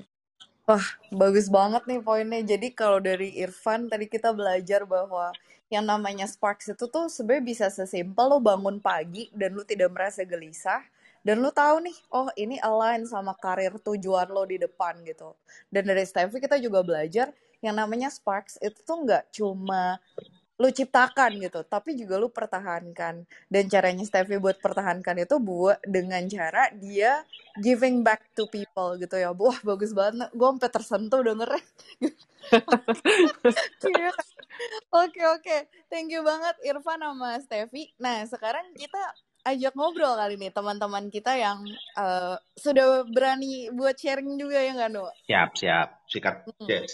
[0.64, 2.41] Wah, bagus banget nih poinnya.
[2.57, 5.34] Jadi kalau dari Irfan tadi kita belajar bahwa
[5.68, 10.24] yang namanya sparks itu tuh sebenarnya bisa sesimpel lo bangun pagi dan lu tidak merasa
[10.26, 10.82] gelisah
[11.26, 15.36] dan lu tahu nih, oh ini align sama karir tujuan lo di depan gitu.
[15.68, 17.28] Dan dari Steffi kita juga belajar
[17.60, 20.00] yang namanya sparks itu tuh nggak cuma
[20.60, 23.24] lu ciptakan gitu, tapi juga lu pertahankan.
[23.48, 27.24] Dan caranya Steffi buat pertahankan itu buat dengan cara dia
[27.60, 29.32] giving back to people gitu ya.
[29.32, 30.28] Wah, bagus banget.
[30.36, 31.64] Gue sampai tersentuh dengernya.
[33.84, 34.12] Iya.
[34.92, 35.56] Oke, oke.
[35.90, 37.92] Thank you banget Irfan sama Steffi.
[38.00, 39.00] Nah, sekarang kita
[39.47, 41.59] ajak ngobrol kali nih teman-teman kita yang
[41.97, 45.05] eh, sudah berani buat sharing juga ya nggak, Nu?
[45.26, 46.68] siap siap sikat Hmm.
[46.68, 46.93] yes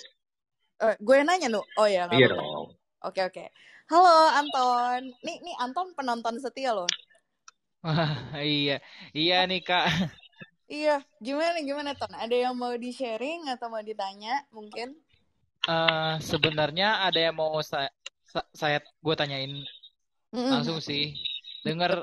[0.76, 1.64] Eh, gue nanya, Nu.
[1.80, 2.32] Oh ya, iya apa-apa.
[2.36, 2.76] dong
[3.06, 3.44] Oke, oke.
[3.88, 5.14] Halo, Anton.
[5.22, 6.90] Nih, nih Anton penonton setia loh.
[7.84, 8.82] Wah, iya.
[9.14, 9.86] Iya nih, Kak.
[10.66, 12.10] Iya, gimana gimana Ton?
[12.10, 14.98] Ada yang mau di-sharing atau mau ditanya mungkin?
[15.66, 17.90] Eh, sebenarnya ada yang mau saya
[18.52, 19.52] saya gue tanyain
[20.34, 21.14] langsung sih.
[21.62, 22.02] Dengar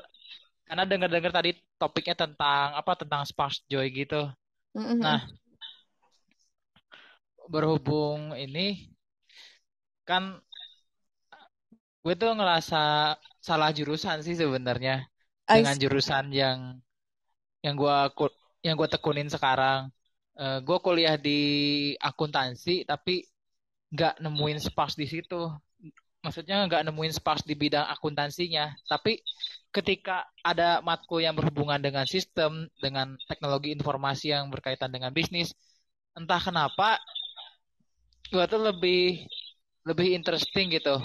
[0.64, 4.32] karena dengar-dengar tadi topiknya tentang apa tentang spark joy gitu.
[4.74, 5.00] Mm-mm.
[5.04, 5.22] Nah,
[7.52, 8.90] berhubung ini
[10.08, 10.40] kan
[12.04, 15.08] gue tuh ngerasa salah jurusan sih sebenarnya
[15.48, 16.80] dengan jurusan yang
[17.64, 17.98] yang gue
[18.64, 19.92] yang gue tekunin sekarang.
[20.34, 21.40] Eh, gue kuliah di
[22.02, 23.24] akuntansi tapi
[23.94, 25.48] nggak nemuin sparks di situ.
[26.24, 28.72] Maksudnya nggak nemuin sparks di bidang akuntansinya.
[28.88, 29.20] Tapi
[29.76, 35.52] ketika ada matkul yang berhubungan dengan sistem, dengan teknologi informasi yang berkaitan dengan bisnis,
[36.16, 36.96] entah kenapa
[38.32, 39.28] gue tuh lebih
[39.84, 40.96] lebih interesting gitu.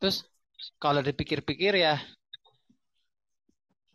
[0.00, 0.24] Terus
[0.80, 2.00] kalau dipikir-pikir ya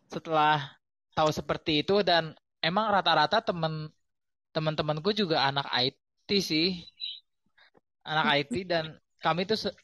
[0.06, 0.70] setelah
[1.18, 2.30] tahu seperti itu dan
[2.62, 3.90] emang rata-rata temen
[4.54, 6.78] teman-temanku juga anak IT sih,
[8.06, 8.94] anak IT dan
[9.24, 9.76] kami tuh se-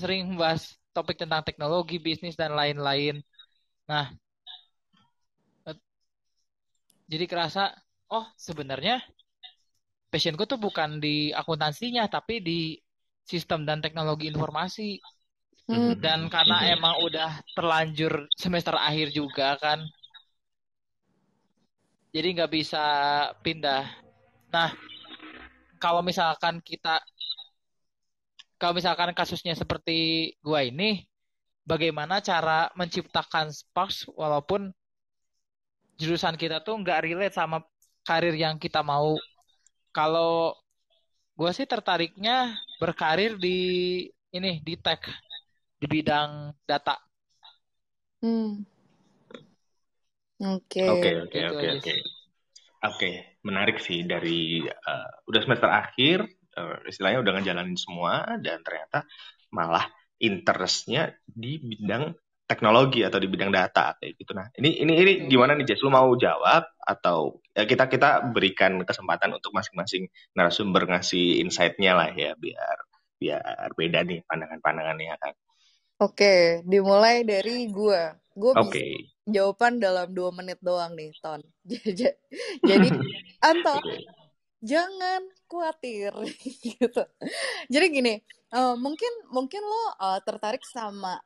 [0.00, 0.62] sering membahas
[0.94, 3.14] topik tentang teknologi, bisnis dan lain-lain.
[3.90, 4.06] Nah,
[7.10, 7.62] jadi kerasa,
[8.12, 8.94] oh sebenarnya
[10.12, 12.58] passionku tuh bukan di akuntansinya tapi di
[13.30, 14.88] sistem dan teknologi informasi
[15.68, 15.94] Hmm.
[16.04, 16.74] dan karena Mhm.
[16.76, 19.78] emang udah terlanjur semester akhir juga kan
[22.14, 22.82] jadi nggak bisa
[23.44, 23.84] pindah
[24.54, 24.70] nah
[25.82, 27.02] kalau misalkan kita
[28.60, 31.04] kalau misalkan kasusnya seperti gua ini
[31.66, 34.72] bagaimana cara menciptakan sparks walaupun
[36.00, 37.62] jurusan kita tuh nggak relate sama
[38.04, 39.16] karir yang kita mau
[39.94, 40.54] kalau
[41.38, 43.58] gua sih tertariknya berkarir di
[44.34, 45.02] ini di tech
[45.78, 46.98] di bidang data
[48.24, 48.64] Hmm.
[50.40, 50.80] Oke.
[50.88, 51.94] Oke, oke, Gitu oke, oke.
[52.84, 53.10] Oke,
[53.44, 59.06] menarik sih dari eh, udah semester akhir, eh, istilahnya udah ngejalanin semua dan ternyata
[59.50, 59.86] malah
[60.18, 64.32] interestnya di bidang teknologi atau di bidang data kayak gitu.
[64.36, 65.80] Nah, ini ini ini gimana nih Jess?
[65.80, 72.12] Lu mau jawab atau ya kita kita berikan kesempatan untuk masing-masing narasumber ngasih insight-nya lah
[72.12, 72.76] ya biar
[73.16, 75.34] biar beda nih pandangan-pandangannya kan.
[76.04, 78.12] Oke, dimulai dari gua.
[78.34, 79.14] Gua bisa Oke.
[79.24, 81.40] jawaban dalam dua menit doang nih, Ton.
[82.68, 82.88] Jadi,
[83.40, 84.23] Anton, Oke.
[84.64, 86.10] Jangan khawatir
[86.80, 87.02] gitu.
[87.68, 88.14] Jadi gini,
[88.50, 91.20] eh, mungkin mungkin lo eh, tertarik sama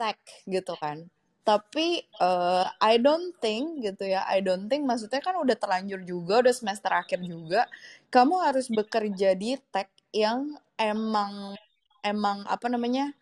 [0.00, 0.18] tech
[0.48, 1.04] gitu kan.
[1.44, 6.40] Tapi eh, I don't think gitu ya, I don't think maksudnya kan udah terlanjur juga,
[6.42, 7.68] udah semester akhir juga.
[8.08, 11.52] Kamu harus bekerja di tech yang emang
[12.00, 13.12] emang apa namanya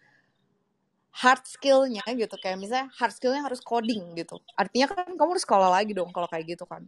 [1.16, 4.36] hard skillnya gitu kayak misalnya hard skillnya harus coding gitu.
[4.52, 6.84] Artinya kan kamu harus sekolah lagi dong kalau kayak gitu kan.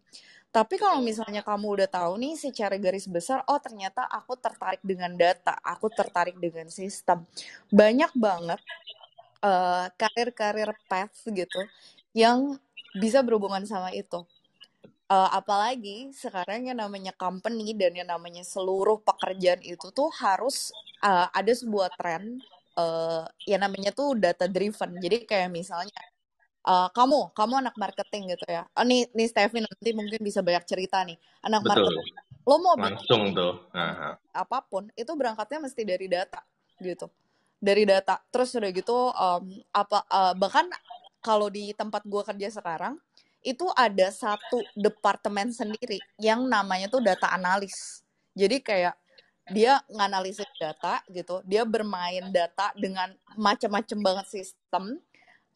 [0.53, 5.13] Tapi kalau misalnya kamu udah tahu nih secara garis besar oh ternyata aku tertarik dengan
[5.17, 7.25] data aku tertarik dengan sistem.
[7.73, 8.61] Banyak banget
[9.41, 11.61] eh, karir-karir path gitu
[12.13, 12.61] yang
[13.01, 14.29] bisa berhubungan sama itu.
[15.09, 20.69] Eh, apalagi sekarang yang namanya company dan yang namanya seluruh pekerjaan itu tuh harus
[21.01, 22.45] eh, ada sebuah tren
[22.79, 25.03] eh yang namanya tuh data driven.
[25.03, 25.99] Jadi kayak misalnya
[26.63, 28.63] eh, kamu, kamu anak marketing gitu ya.
[28.79, 31.19] Oh, nih, nih Stevie nanti mungkin bisa banyak cerita nih.
[31.43, 31.91] Anak Betul.
[31.91, 32.07] marketing,
[32.47, 33.55] lo mau bikin Langsung tuh.
[33.75, 36.41] Nah, apa pun itu berangkatnya mesti dari data
[36.79, 37.11] gitu.
[37.59, 38.23] Dari data.
[38.31, 40.67] Terus udah gitu em, apa eh, bahkan
[41.19, 42.95] kalau di tempat gua kerja sekarang
[43.43, 48.03] itu ada satu departemen sendiri yang namanya tuh data analis.
[48.35, 48.95] Jadi kayak
[49.53, 55.01] dia nganalisis data gitu, dia bermain data dengan macam-macam banget sistem.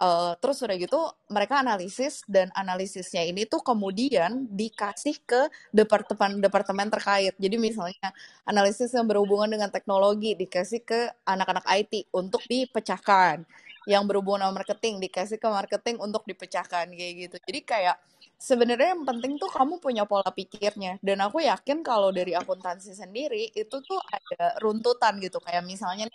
[0.03, 0.99] Eh, terus udah gitu
[1.31, 7.39] mereka analisis dan analisisnya ini tuh kemudian dikasih ke departemen-departemen terkait.
[7.39, 8.11] Jadi misalnya
[8.43, 13.47] analisis yang berhubungan dengan teknologi dikasih ke anak-anak IT untuk dipecahkan.
[13.87, 17.37] Yang berhubungan sama marketing dikasih ke marketing untuk dipecahkan kayak gitu.
[17.39, 17.97] Jadi kayak
[18.43, 20.99] sebenarnya yang penting tuh kamu punya pola pikirnya.
[20.99, 25.39] Dan aku yakin kalau dari akuntansi sendiri itu tuh ada runtutan gitu.
[25.39, 26.11] Kayak misalnya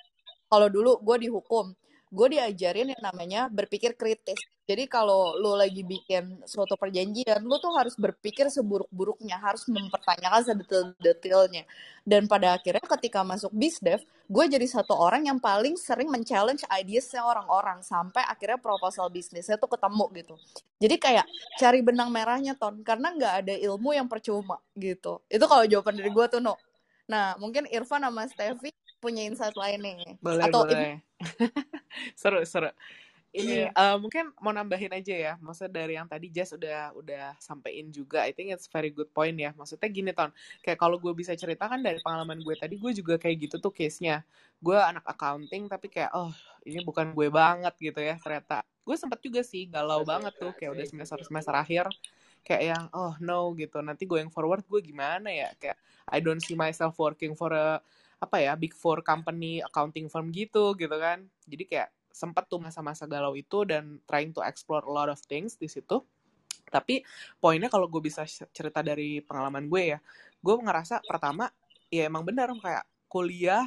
[0.52, 1.72] kalau dulu gue dihukum,
[2.08, 4.40] gue diajarin yang namanya berpikir kritis.
[4.68, 11.64] Jadi kalau lo lagi bikin suatu perjanjian, lo tuh harus berpikir seburuk-buruknya, harus mempertanyakan sedetail-detailnya.
[12.04, 17.24] Dan pada akhirnya ketika masuk bisdev, gue jadi satu orang yang paling sering men-challenge ideasnya
[17.24, 20.36] orang-orang sampai akhirnya proposal bisnisnya tuh ketemu gitu.
[20.84, 25.24] Jadi kayak cari benang merahnya ton, karena nggak ada ilmu yang percuma gitu.
[25.32, 26.60] Itu kalau jawaban dari gue tuh no.
[27.08, 30.20] Nah mungkin Irfan sama Steffi punya insight lain nih.
[30.20, 31.07] Boleh, Atau ini boleh.
[32.20, 32.72] seru, seru.
[33.38, 33.76] Ini Iya.
[33.76, 35.34] eh, mungkin mau nambahin aja ya.
[35.38, 38.24] Maksudnya dari yang tadi Jess udah udah sampein juga.
[38.26, 39.52] I think it's very good point ya.
[39.54, 40.32] Maksudnya gini Ton,
[40.64, 44.24] kayak kalau gue bisa ceritakan dari pengalaman gue tadi, gue juga kayak gitu tuh case-nya.
[44.58, 46.32] Gue anak accounting tapi kayak oh
[46.66, 48.64] ini bukan gue banget gitu ya ternyata.
[48.82, 51.86] Gue sempet juga sih galau banget tuh kayak udah semester semester akhir
[52.48, 55.76] kayak yang oh no gitu nanti going forward gue gimana ya kayak
[56.08, 57.84] I don't see myself working for a
[58.18, 61.26] apa ya big four company accounting firm gitu gitu kan.
[61.46, 65.56] Jadi kayak sempat tuh masa-masa galau itu dan trying to explore a lot of things
[65.58, 66.02] di situ.
[66.68, 67.06] Tapi
[67.40, 70.00] poinnya kalau gue bisa cerita dari pengalaman gue ya
[70.44, 71.50] gue ngerasa pertama
[71.90, 73.66] ya emang benar kayak kuliah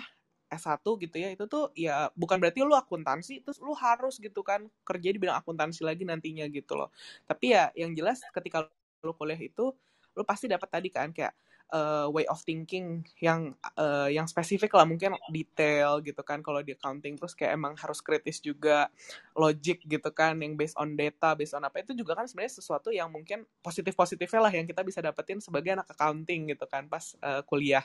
[0.50, 4.66] S1 gitu ya itu tuh ya bukan berarti lu akuntansi terus lu harus gitu kan
[4.82, 6.90] kerja di bidang akuntansi lagi nantinya gitu loh.
[7.24, 8.66] Tapi ya yang jelas ketika
[9.06, 9.72] lu kuliah itu
[10.18, 11.32] lu pasti dapat tadi kan kayak
[11.72, 16.74] uh, way of thinking yang uh, yang spesifik lah mungkin detail gitu kan kalau di
[16.74, 17.16] accounting.
[17.16, 18.90] Terus kayak emang harus kritis juga
[19.34, 21.82] logic gitu kan yang based on data based on apa.
[21.82, 25.74] Itu juga kan sebenarnya sesuatu yang mungkin positif positifnya lah yang kita bisa dapetin sebagai
[25.74, 27.82] anak accounting gitu kan pas uh, kuliah.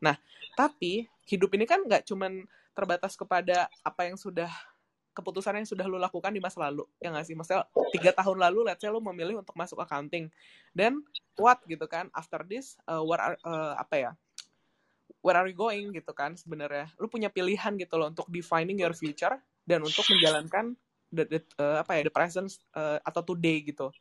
[0.00, 0.16] Nah
[0.54, 4.48] tapi hidup ini kan nggak cuman terbatas kepada apa yang sudah
[5.12, 7.36] keputusan yang sudah lu lakukan di masa lalu ya nggak sih?
[7.36, 10.32] Maksudnya tiga tahun lalu let's say lu memilih untuk masuk accounting.
[10.72, 11.04] Dan
[11.36, 12.08] what gitu kan?
[12.16, 14.10] After this uh, what are, uh, apa ya?
[15.22, 16.90] Where are you going gitu kan sebenarnya?
[16.98, 20.74] Lu punya pilihan gitu loh untuk defining your future dan untuk menjalankan
[21.12, 23.92] the, the uh, apa ya the present uh, atau today gitu.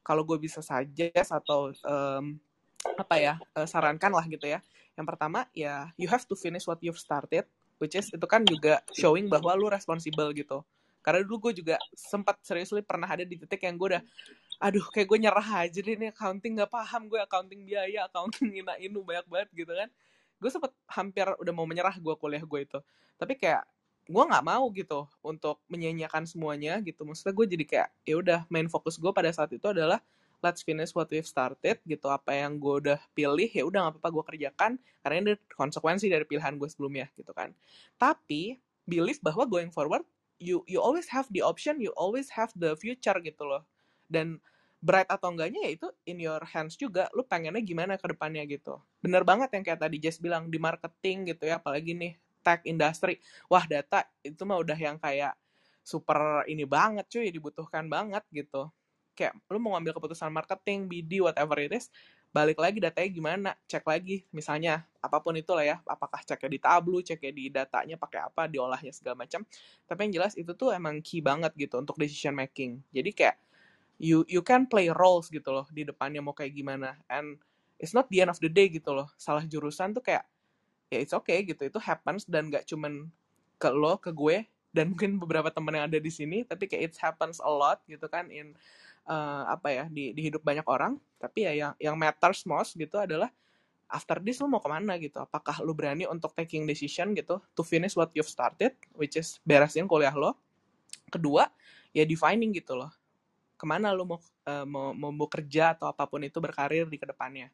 [0.00, 2.38] Kalau gue bisa suggest atau um,
[2.96, 4.62] apa ya uh, sarankan lah gitu ya.
[4.96, 7.44] Yang pertama ya you have to finish what you've started
[7.82, 10.62] which is itu kan juga showing bahwa lu responsible gitu.
[11.02, 14.02] Karena dulu gue juga sempat seriously pernah ada di titik yang gue udah
[14.62, 18.78] aduh kayak gue nyerah aja deh nih accounting gak paham gue accounting biaya accounting ina
[18.78, 19.90] inu banyak banget gitu kan.
[20.38, 22.78] Gue sempet hampir udah mau menyerah gue kuliah gue itu.
[23.18, 23.66] Tapi kayak
[24.06, 27.02] gue nggak mau gitu untuk menyanyiakan semuanya gitu.
[27.02, 29.98] Maksudnya gue jadi kayak ya udah main fokus gue pada saat itu adalah
[30.42, 34.10] let's finish what we've started gitu apa yang gue udah pilih ya udah nggak apa-apa
[34.10, 37.54] gue kerjakan karena ini konsekuensi dari pilihan gue sebelumnya gitu kan.
[37.96, 40.02] Tapi believe bahwa going forward
[40.42, 43.62] you you always have the option you always have the future gitu loh.
[44.10, 44.42] Dan
[44.82, 48.82] bright atau enggaknya ya itu in your hands juga lu pengennya gimana ke depannya gitu.
[48.98, 53.22] Bener banget yang kayak tadi Jess bilang di marketing gitu ya apalagi nih tech industry.
[53.46, 55.38] Wah data itu mah udah yang kayak
[55.86, 58.70] super ini banget cuy dibutuhkan banget gitu
[59.12, 61.92] kayak lu mau ngambil keputusan marketing BD whatever it is
[62.32, 63.50] balik lagi datanya gimana?
[63.68, 68.24] Cek lagi misalnya apa pun itulah ya apakah ceknya di tablu ceknya di datanya pakai
[68.24, 69.44] apa diolahnya segala macam.
[69.84, 72.80] Tapi yang jelas itu tuh emang key banget gitu untuk decision making.
[72.88, 73.36] Jadi kayak
[74.00, 76.96] you you can play roles gitu loh di depannya mau kayak gimana.
[77.12, 77.36] And
[77.76, 79.12] it's not the end of the day gitu loh.
[79.20, 80.24] Salah jurusan tuh kayak
[80.88, 81.68] ya it's okay gitu.
[81.68, 83.12] Itu happens dan gak cuman
[83.60, 86.94] ke lo ke gue dan mungkin beberapa temen yang ada di sini tapi kayak it
[86.96, 88.56] happens a lot gitu kan in
[89.06, 90.98] uh, apa ya di, di hidup banyak orang.
[91.18, 93.30] Tapi ya yang yang matters most gitu adalah
[93.92, 95.20] after this lu mau ke mana gitu.
[95.22, 99.86] Apakah lu berani untuk taking decision gitu to finish what you've started which is beresin
[99.86, 100.34] kuliah lo.
[101.12, 101.46] Kedua
[101.92, 102.90] ya defining gitu loh.
[103.54, 106.98] Ke mana lu mau uh, mau, mau mau kerja atau apa pun itu berkarir di
[106.98, 107.52] ke depannya.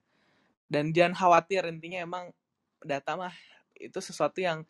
[0.69, 2.25] Dan jangan khawatir intinya emang
[2.85, 3.35] data mah
[3.79, 4.63] itu sesuatu yang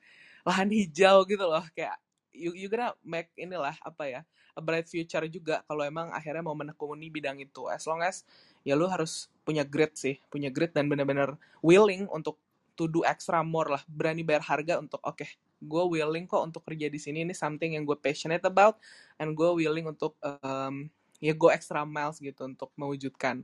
[0.47, 1.63] lahan hijau gitu loh.
[1.77, 1.99] Kayak
[2.33, 4.21] you you gonna make inilah apa ya
[4.55, 7.71] a bright future juga kalau emang akhirnya mau menekuni bidang itu.
[7.71, 8.27] As long as
[8.67, 12.37] ya lu harus punya grit sih punya grit dan benar-benar willing untuk
[12.77, 16.63] to do extra more lah berani bayar harga untuk oke okay, gue willing kok untuk
[16.69, 18.77] kerja di sini ini something yang gue passionate about
[19.17, 20.87] and gue willing untuk um,
[21.19, 23.43] ya go extra miles gitu untuk mewujudkan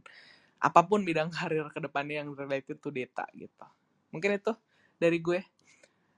[0.62, 3.66] apa pun bidang karir ke depannya yang related to data gitu.
[4.14, 4.53] Mungkin itu
[5.01, 5.41] dari gue.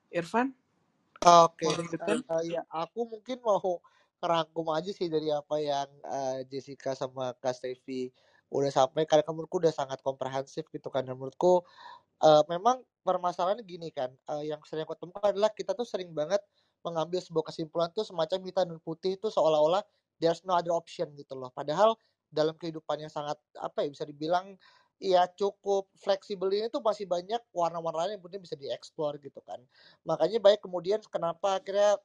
[0.07, 0.55] Irfan
[1.25, 2.21] Oke, okay.
[2.29, 3.81] uh, ya aku mungkin mau
[4.21, 8.13] ngerangkum aja sih dari apa yang uh, Jessica sama Kak Stevi
[8.53, 11.09] udah sampai karena menurutku udah sangat komprehensif gitu kan.
[11.09, 11.65] Dan menurutku
[12.21, 16.43] uh, memang permasalahan gini kan uh, yang sering aku temukan adalah kita tuh sering banget
[16.85, 19.83] mengambil sebuah kesimpulan tuh semacam hitam dan putih itu seolah-olah
[20.23, 21.49] there's no other option gitu loh.
[21.53, 21.97] Padahal
[22.31, 24.59] dalam kehidupan yang sangat apa ya bisa dibilang
[25.01, 26.49] ya cukup fleksibel.
[26.53, 29.61] Ini tuh masih banyak warna-warna yang mungkin bisa dieksplor gitu kan.
[30.09, 32.01] Makanya baik kemudian kenapa akhirnya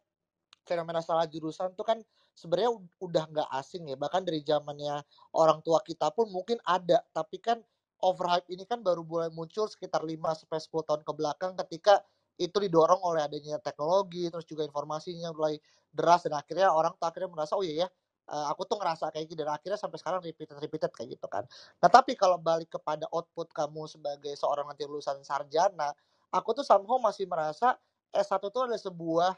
[0.67, 1.99] fenomena salah jurusan tuh kan
[2.37, 2.71] sebenarnya
[3.01, 3.97] udah nggak asing ya.
[3.99, 5.01] Bahkan dari zamannya
[5.35, 7.01] orang tua kita pun mungkin ada.
[7.15, 7.59] Tapi kan
[8.01, 12.01] overhype ini kan baru mulai muncul sekitar 5 sampai 10 tahun ke belakang ketika
[12.41, 15.61] itu didorong oleh adanya teknologi terus juga informasinya mulai
[15.93, 17.87] deras dan akhirnya orang tuh akhirnya merasa oh iya ya
[18.31, 21.43] uh, aku tuh ngerasa kayak gitu dan akhirnya sampai sekarang repeated repeated kayak gitu kan.
[21.83, 25.91] Nah tapi kalau balik kepada output kamu sebagai seorang nanti lulusan sarjana,
[26.31, 27.75] aku tuh somehow masih merasa
[28.15, 29.31] S1 itu adalah sebuah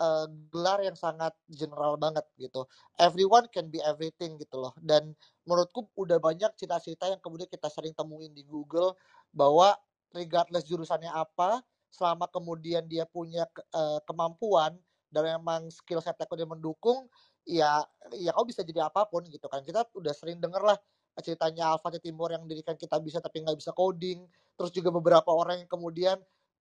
[0.00, 2.64] uh, gelar yang sangat general banget gitu.
[2.96, 4.72] Everyone can be everything gitu loh.
[4.80, 5.12] Dan
[5.44, 8.96] menurutku udah banyak cita-cita yang kemudian kita sering temuin di Google
[9.32, 9.76] bahwa
[10.16, 11.62] regardless jurusannya apa,
[11.92, 14.74] selama kemudian dia punya uh, kemampuan
[15.10, 17.10] dan memang skill setnya dia mendukung,
[17.46, 17.84] ya
[18.16, 19.64] ya kau bisa jadi apa pun gitu kan.
[19.64, 20.78] Kita udah sering denger lah
[21.20, 24.24] ceritanya Alpha Timur yang dirikan kita bisa tapi nggak bisa coding.
[24.56, 26.16] Terus juga beberapa orang yang kemudian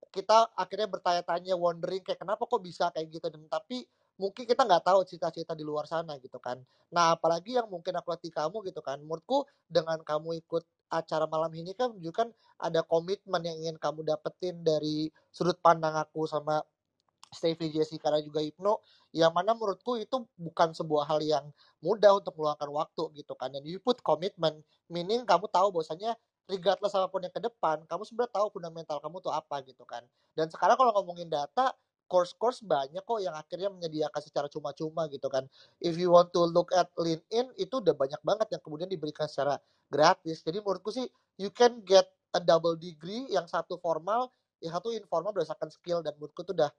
[0.09, 2.89] kita akhirnya bertanya-tanya wondering kayak kenapa kok bisa?
[2.91, 3.27] kayak gitu.
[3.29, 3.85] Dan tapi
[4.19, 6.59] mungkin kita nggak tahu cita-cita di luar sana gitu kan.
[6.91, 8.99] Nah apalagi yang mungkin aku latih kamu gitu kan.
[8.99, 14.65] Menurutku dengan kamu ikut acara malam ini kan menunjukkan ada komitmen yang ingin kamu dapetin
[14.65, 16.59] dari sudut pandang aku sama
[17.29, 18.73] Stevie Jessica dan juga Ibnu
[19.13, 21.45] yang mana menurutku itu bukan sebuah hal yang
[21.81, 26.17] mudah untuk meluangkan waktu gitu kan dan you put commitment meaning kamu tahu bahwasanya
[26.49, 30.01] regardless apa pun yang ke depan kamu sebenarnya tahu fundamental kamu tuh apa gitu kan
[30.33, 31.73] dan sekarang kalau ngomongin data
[32.09, 35.45] course-course banyak kok yang akhirnya menyediakan secara cuma-cuma gitu kan.
[35.77, 39.61] If you want to look at LinkedIn itu udah banyak banget yang kemudian diberikan secara
[39.93, 40.41] gratis.
[40.41, 41.05] Jadi menurutku sih
[41.37, 46.17] you can get a double degree yang satu formal, yang satu informal berdasarkan skill dan
[46.17, 46.73] menurutku tuh udah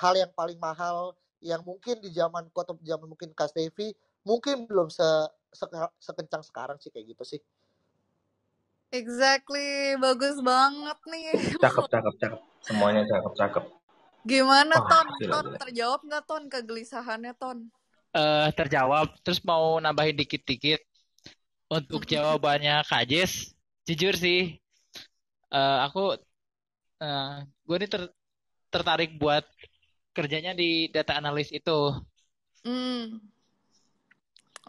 [0.00, 1.14] hal yang paling mahal
[1.44, 3.92] yang mungkin di zaman atau zaman mungkin Kak Stevi
[4.24, 5.04] mungkin belum se,
[5.52, 5.66] se
[6.00, 7.40] sekencang sekarang sih kayak gitu sih.
[8.94, 11.26] Exactly, bagus banget nih.
[11.62, 12.40] Cakep, cakep, cakep.
[12.62, 13.64] Semuanya cakep, cakep.
[14.24, 15.06] Gimana Wah, Ton?
[15.20, 15.58] gila, Ton gila.
[15.60, 17.58] terjawab nggak Ton kegelisahannya Ton?
[18.14, 19.06] eh terjawab.
[19.24, 20.80] Terus mau nambahin dikit-dikit
[21.70, 23.52] untuk jawabannya Kak Jess.
[23.84, 24.56] Jujur sih,
[25.54, 26.00] eh aku
[27.04, 27.30] eh
[27.66, 28.14] gue ini ter-
[28.72, 29.44] tertarik buat
[30.16, 31.70] kerjanya di data analis itu.
[32.64, 33.20] Hmm.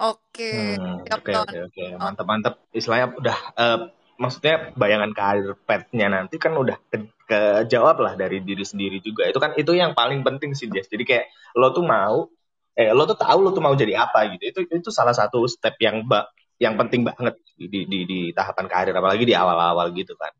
[0.09, 1.47] Oke, Hmm, siap oke, Ton.
[1.49, 1.83] oke, oke.
[1.97, 2.53] Mantap, mantap.
[2.77, 3.77] Istilahnya udah, eh,
[4.21, 6.97] maksudnya bayangan karir petnya nanti kan udah ke,
[7.29, 9.25] kejawab lah dari diri sendiri juga.
[9.25, 10.87] Itu kan itu yang paling penting sih, Jess.
[10.93, 11.25] Jadi kayak
[11.57, 12.29] lo tuh mau,
[12.77, 14.43] eh lo tuh tahu lo tuh mau jadi apa gitu.
[14.53, 16.29] Itu itu salah satu step yang ba-
[16.61, 20.31] yang penting banget di, di, di, di tahapan karir, apalagi di awal-awal gitu kan.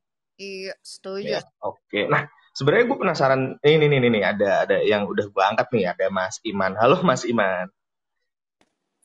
[0.45, 1.33] Iya, setuju.
[1.33, 1.99] Ya, oke.
[2.11, 3.41] Nah, sebenarnya gue penasaran.
[3.59, 5.91] Ini, ini, ini, ini, ada, ada yang udah gue angkat nih.
[5.91, 6.73] Ada Mas Iman.
[6.79, 7.67] Halo, Mas Iman.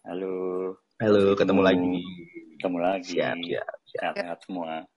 [0.07, 0.33] Halo,
[0.97, 2.01] Halo, ketemu, lagi.
[2.57, 4.13] ketemu lagi, Siap, siap, siap.
[4.17, 4.89] sehat-sehat semua.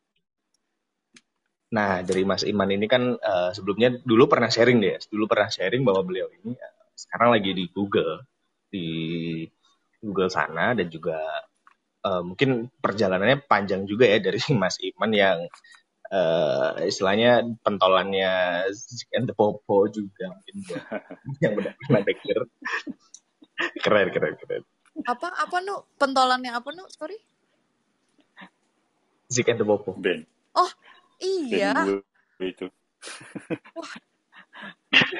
[1.73, 5.83] Nah, dari Mas Iman ini kan eh, sebelumnya dulu pernah sharing deh, dulu pernah sharing
[5.83, 8.23] bahwa beliau ini eh, sekarang lagi di Google,
[8.69, 8.87] di
[9.99, 11.19] Google sana dan juga
[12.05, 15.37] eh, mungkin perjalanannya panjang juga ya dari Mas Iman yang
[16.13, 20.55] eh, istilahnya pentolannya Zik and the Popo juga mungkin
[21.43, 22.39] yang udah pernah denger.
[23.81, 24.61] keren, keren, keren.
[25.09, 26.85] Apa apa nu pentolannya apa nu?
[26.93, 27.17] Sorry.
[29.27, 29.97] Zik and the Popo.
[29.97, 30.69] Ben, Oh,
[31.49, 31.73] Ben iya.
[31.73, 32.69] gue itu.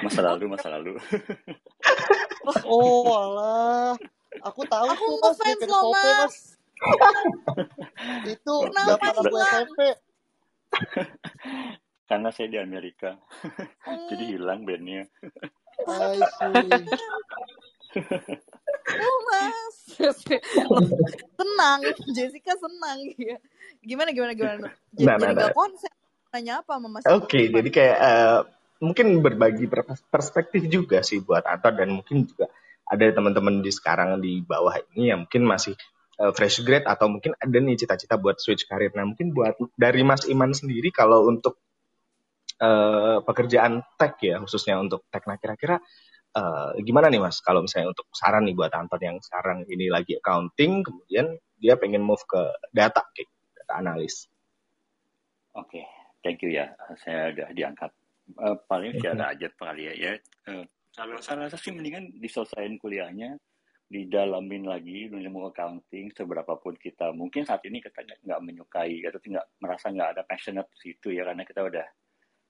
[0.05, 0.93] Masa lalu, masa lalu.
[2.67, 3.95] Oh, alah.
[4.43, 6.19] Aku tahu Aku tuh Mas, loh, Pope, Mas.
[6.19, 6.35] Mas.
[8.27, 9.35] Itu Kenapa zaman aku?
[9.47, 9.79] SMP.
[12.09, 13.15] Karena saya di Amerika,
[14.09, 14.33] jadi Hmm.
[14.37, 15.07] hilang bandnya.
[15.87, 16.19] I.
[18.93, 19.77] Oh, Mas.
[21.39, 21.81] Senang,
[22.13, 23.37] Jessica senang ya.
[23.81, 24.57] Gimana gimana gimana?
[24.61, 24.69] Nu?
[24.93, 25.41] J- Nah, nah, Jadi nah.
[25.49, 25.93] gak konsen.
[26.33, 27.53] Nanya apa sama Mas Oke, Iman?
[27.61, 28.39] jadi kayak eh,
[28.81, 32.49] mungkin berbagi per- perspektif juga sih buat Anton dan mungkin juga
[32.89, 35.73] ada teman-teman di sekarang di bawah ini yang mungkin masih
[36.19, 38.93] eh, fresh grade atau mungkin ada nih cita-cita buat switch karir.
[38.93, 41.57] Nah, mungkin buat dari Mas Iman sendiri kalau untuk
[42.61, 45.81] eh, pekerjaan tech ya khususnya untuk tech, nah kira-kira
[46.33, 50.17] eh, gimana nih Mas kalau misalnya untuk saran nih buat Anton yang sekarang ini lagi
[50.17, 52.41] accounting, kemudian dia pengen move ke
[52.75, 54.27] data, kayak data analis.
[55.53, 55.85] Oke,
[56.25, 56.73] thank you ya.
[57.05, 57.91] Saya udah diangkat.
[58.33, 58.99] Eh, paling Mhm.
[58.99, 59.93] secara aja kali ya.
[59.93, 60.11] ya.
[60.49, 63.37] Eh, kalau saya rasa sih mendingan diselesain kuliahnya,
[63.87, 69.47] didalamin lagi ilmu accounting seberapa pun kita mungkin saat ini kita nggak menyukai atau nggak
[69.61, 71.85] merasa nggak ada passionate di situ ya karena kita udah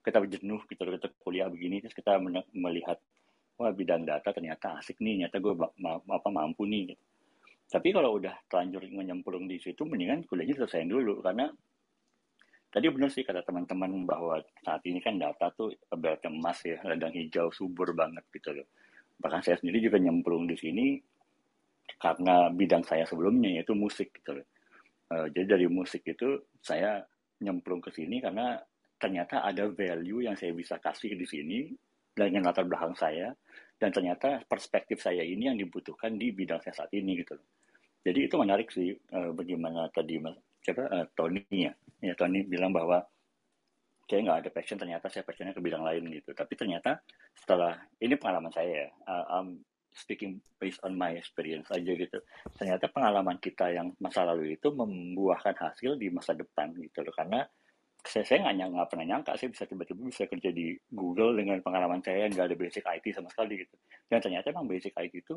[0.04, 2.16] kita jenuh gitu kita kuliah begini terus kita
[2.52, 2.96] melihat
[3.56, 7.02] wah bidang data ternyata asik nih ternyata gue ma- apa mampu nih gitu.
[7.70, 11.48] tapi kalau udah terlanjur menyemplung di situ mendingan kuliahnya selesaiin dulu karena
[12.74, 17.14] tadi benar sih kata teman-teman bahwa saat ini kan data tuh ibaratnya emas ya ladang
[17.14, 18.66] hijau subur banget gitu loh
[19.22, 20.98] bahkan saya sendiri juga nyemplung di sini
[22.00, 24.42] karena bidang saya sebelumnya yaitu musik gitu
[25.12, 27.04] Eh, jadi dari musik itu saya
[27.44, 28.56] nyemplung ke sini karena
[28.96, 31.58] ternyata ada value yang saya bisa kasih di sini
[32.14, 33.30] dengan latar belakang saya
[33.76, 37.36] dan ternyata perspektif saya ini yang dibutuhkan di bidang saya saat ini gitu.
[38.04, 40.34] Jadi itu menarik sih eh, bagaimana tadi mas
[40.64, 43.04] siapa eh, Tony ya, ya Tony bilang bahwa
[44.08, 46.32] kayak nggak ada passion ternyata saya passionnya ke bidang lain gitu.
[46.32, 46.96] Tapi ternyata
[47.36, 49.60] setelah ini pengalaman saya ya, uh, I'm
[49.94, 52.18] speaking based on my experience aja gitu.
[52.58, 57.14] Ternyata pengalaman kita yang masa lalu itu membuahkan hasil di masa depan gitu loh.
[57.14, 57.46] Karena
[58.04, 62.04] saya saya nggak nggak pernah nyangka saya bisa tiba-tiba bisa kerja di Google dengan pengalaman
[62.04, 63.74] saya yang nggak ada basic IT sama sekali gitu.
[64.10, 65.36] Dan ternyata emang basic IT itu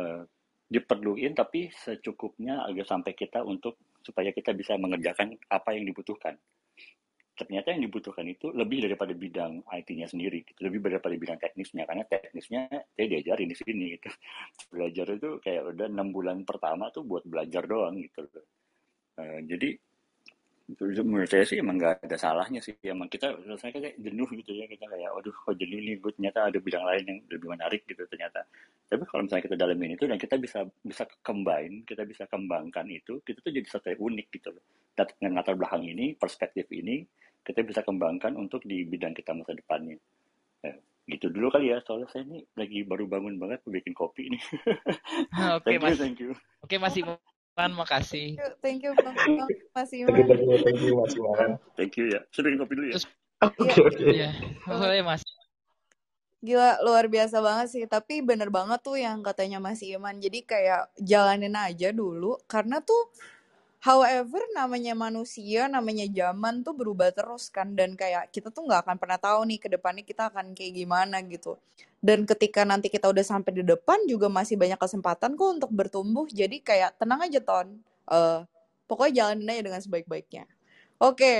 [0.00, 0.24] eh,
[0.70, 6.38] diperluin tapi secukupnya agar sampai kita untuk supaya kita bisa mengerjakan apa yang dibutuhkan.
[7.40, 10.60] Ternyata yang dibutuhkan itu lebih daripada bidang IT-nya sendiri, gitu.
[10.60, 14.12] lebih daripada bidang teknisnya karena teknisnya saya diajarin di sini gitu.
[14.76, 18.28] Belajar itu kayak udah enam bulan pertama tuh buat belajar doang gitu.
[19.16, 19.68] Eh, jadi
[20.78, 24.70] menurut saya sih emang nggak ada salahnya sih emang kita saya kayak jenuh gitu ya
[24.70, 28.06] kita kayak waduh kok jenuh nih gue ternyata ada bidang lain yang lebih menarik gitu
[28.06, 28.46] ternyata
[28.86, 33.18] tapi kalau misalnya kita dalamin itu dan kita bisa bisa combine kita bisa kembangkan itu
[33.26, 34.64] kita tuh jadi satu yang unik gitu loh
[34.94, 37.02] dengan latar belakang ini perspektif ini
[37.46, 39.96] kita bisa kembangkan untuk di bidang kita masa depannya
[40.60, 40.76] Ya,
[41.08, 44.42] gitu dulu kali ya soalnya saya ini lagi baru bangun banget bikin kopi nih
[45.56, 45.98] Oke thank you Mas.
[45.98, 46.30] thank you
[46.60, 48.36] Oke Mas Iman, makasih.
[48.60, 50.28] Thank you banget Mas Thank you, Iman.
[50.28, 51.50] thank you, thank you Mas Iman.
[51.80, 52.96] thank you ya saya bikin kopi dulu ya
[53.40, 54.04] Oke, Iya, oke.
[54.12, 54.30] ya
[54.68, 55.24] boleh Mas.
[56.40, 57.84] gila luar biasa banget sih.
[57.88, 60.20] Tapi bener banget tuh yang katanya Mas Iman.
[60.20, 62.36] Jadi kayak jalanin aja dulu.
[62.48, 63.12] Karena tuh
[63.80, 67.72] However, namanya manusia, namanya zaman tuh berubah terus kan.
[67.72, 71.24] Dan kayak kita tuh nggak akan pernah tahu nih ke depannya kita akan kayak gimana
[71.24, 71.56] gitu.
[72.04, 76.28] Dan ketika nanti kita udah sampai di depan juga masih banyak kesempatan kok untuk bertumbuh.
[76.28, 77.80] Jadi kayak tenang aja Ton.
[78.04, 78.44] Uh,
[78.84, 80.44] pokoknya jalanin aja dengan sebaik-baiknya.
[81.00, 81.38] Oke, okay.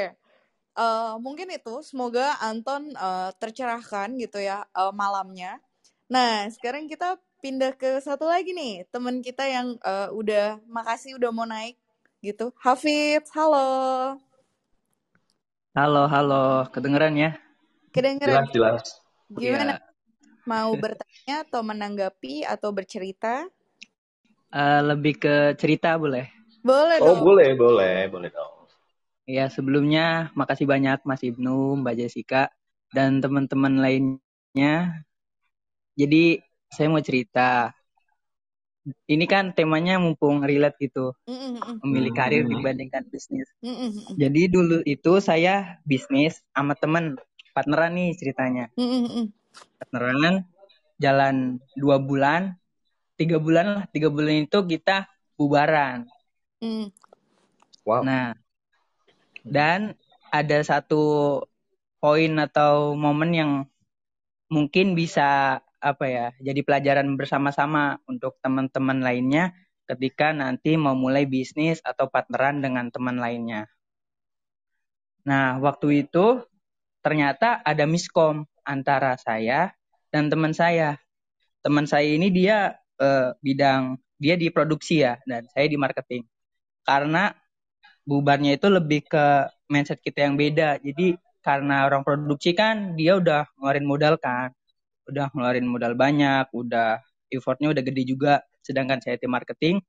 [0.81, 1.85] uh, mungkin itu.
[1.85, 5.61] Semoga Anton uh, tercerahkan gitu ya uh, malamnya.
[6.09, 11.29] Nah, sekarang kita pindah ke satu lagi nih, teman kita yang uh, udah makasih udah
[11.29, 11.77] mau naik
[12.21, 12.53] gitu.
[12.61, 14.21] Hafid, halo.
[15.73, 16.69] Halo, halo.
[16.69, 17.33] Kedengeran ya?
[17.97, 18.45] Kedengeran.
[18.53, 18.85] Jelas, jelas.
[19.33, 19.81] Gimana?
[19.81, 19.89] Ya.
[20.45, 23.49] Mau bertanya atau menanggapi atau bercerita?
[24.53, 26.29] Uh, lebih ke cerita boleh?
[26.61, 27.25] Boleh oh, dong.
[27.25, 28.69] boleh, boleh, boleh dong.
[29.25, 32.51] Ya, sebelumnya makasih banyak Mas Ibnu, Mbak Jessica,
[32.91, 35.07] dan teman-teman lainnya.
[35.95, 37.71] Jadi, saya mau cerita
[38.85, 41.85] ini kan temanya mumpung relate gitu mm-hmm.
[41.85, 44.17] memilih karir dibandingkan bisnis mm-hmm.
[44.17, 47.21] jadi dulu itu saya bisnis sama temen
[47.53, 49.29] partneran nih ceritanya mm-hmm.
[49.77, 50.49] partneran
[50.97, 52.57] jalan dua bulan
[53.21, 55.05] tiga bulan lah tiga bulan itu kita
[55.37, 56.09] bubaran
[56.65, 56.89] mm.
[57.85, 58.33] wow nah
[59.45, 59.93] dan
[60.33, 61.45] ada satu
[62.01, 63.53] poin atau momen yang
[64.49, 69.57] mungkin bisa apa ya jadi pelajaran bersama-sama untuk teman-teman lainnya
[69.91, 73.67] ketika nanti mau mulai bisnis atau partneran dengan teman lainnya.
[75.27, 76.47] Nah, waktu itu
[77.03, 79.75] ternyata ada miskom antara saya
[80.15, 80.95] dan teman saya.
[81.61, 86.23] Teman saya ini dia eh, bidang dia di produksi ya dan saya di marketing.
[86.87, 87.35] Karena
[88.07, 90.79] bubarnya itu lebih ke mindset kita yang beda.
[90.79, 94.53] Jadi karena orang produksi kan dia udah ngeluarin modal kan
[95.11, 98.43] udah ngeluarin modal banyak, udah effortnya udah gede juga.
[98.63, 99.83] Sedangkan saya tim marketing,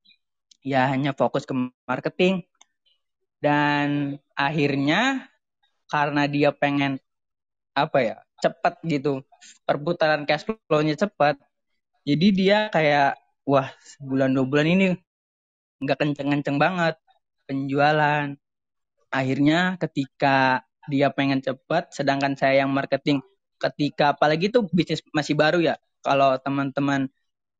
[0.65, 1.53] ya hanya fokus ke
[1.85, 2.45] marketing.
[3.41, 5.25] Dan akhirnya
[5.89, 7.01] karena dia pengen
[7.73, 9.21] apa ya cepat gitu,
[9.65, 11.37] perputaran cash flow-nya cepat.
[12.05, 14.87] Jadi dia kayak wah sebulan dua bulan ini
[15.81, 16.95] nggak kenceng-kenceng banget
[17.49, 18.33] penjualan.
[19.11, 23.21] Akhirnya ketika dia pengen cepat, sedangkan saya yang marketing
[23.61, 25.75] ketika apalagi itu bisnis masih baru ya.
[26.01, 27.07] Kalau teman-teman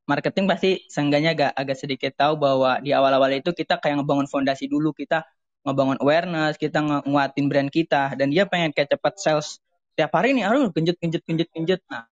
[0.09, 4.65] marketing pasti seenggaknya agak agak sedikit tahu bahwa di awal-awal itu kita kayak ngebangun fondasi
[4.65, 5.23] dulu kita
[5.61, 9.61] ngebangun awareness kita nguatin brand kita dan dia pengen kayak cepat sales
[9.93, 12.09] tiap hari nih harus genjut genjut genjut genjut nah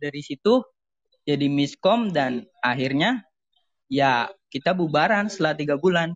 [0.00, 0.64] dari situ
[1.26, 3.26] jadi miskom dan akhirnya
[3.90, 6.14] ya kita bubaran setelah tiga bulan.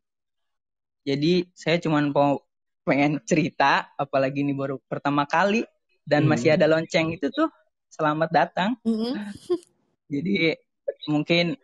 [1.02, 2.38] Jadi saya cuma mau
[2.86, 5.66] pengen cerita apalagi ini baru pertama kali
[6.06, 6.30] dan hmm.
[6.32, 7.48] masih ada lonceng itu tuh
[7.90, 8.70] selamat datang.
[8.86, 9.30] Hmm.
[10.12, 10.58] Jadi
[11.06, 11.54] mungkin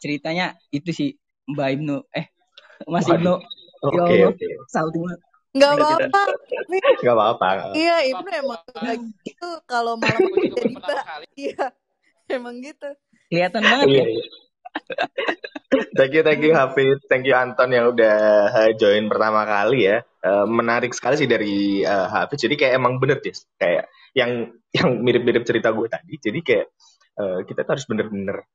[0.00, 1.10] ceritanya itu sih
[1.48, 2.26] Mbak Ibnu eh
[2.88, 3.40] Mas Ibnu.
[3.84, 4.46] Oke oke.
[4.68, 5.04] Salting
[5.54, 6.22] Gak apa-apa.
[6.98, 7.46] Gak apa-apa.
[7.78, 11.04] Iya, Ibnu emang kayak gitu kalau malam jadi Mbak.
[11.38, 11.64] Iya,
[12.26, 12.90] emang gitu.
[13.30, 14.04] Kelihatan banget ya.
[15.94, 20.02] thank you, thank you Hafid, thank you Anton yang udah eh, join pertama kali ya.
[20.24, 22.48] Uh, menarik sekali sih dari uh, Hafid.
[22.48, 26.16] Jadi kayak emang bener deh, kayak yang yang mirip-mirip cerita gue tadi.
[26.16, 26.66] Jadi kayak
[27.20, 28.48] uh, kita tuh harus bener-bener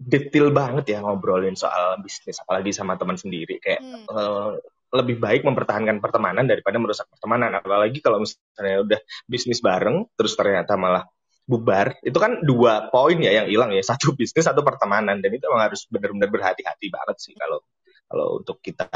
[0.00, 3.62] detail banget ya ngobrolin soal bisnis, apalagi sama teman sendiri.
[3.62, 4.06] Kayak hmm.
[4.10, 4.58] uh,
[4.90, 7.54] lebih baik mempertahankan pertemanan daripada merusak pertemanan.
[7.54, 11.06] Apalagi kalau misalnya udah bisnis bareng, terus ternyata malah
[11.50, 15.42] bubar itu kan dua poin ya yang hilang ya satu bisnis satu pertemanan dan itu
[15.50, 17.58] emang harus benar-benar berhati-hati banget sih kalau
[18.06, 18.86] kalau untuk kita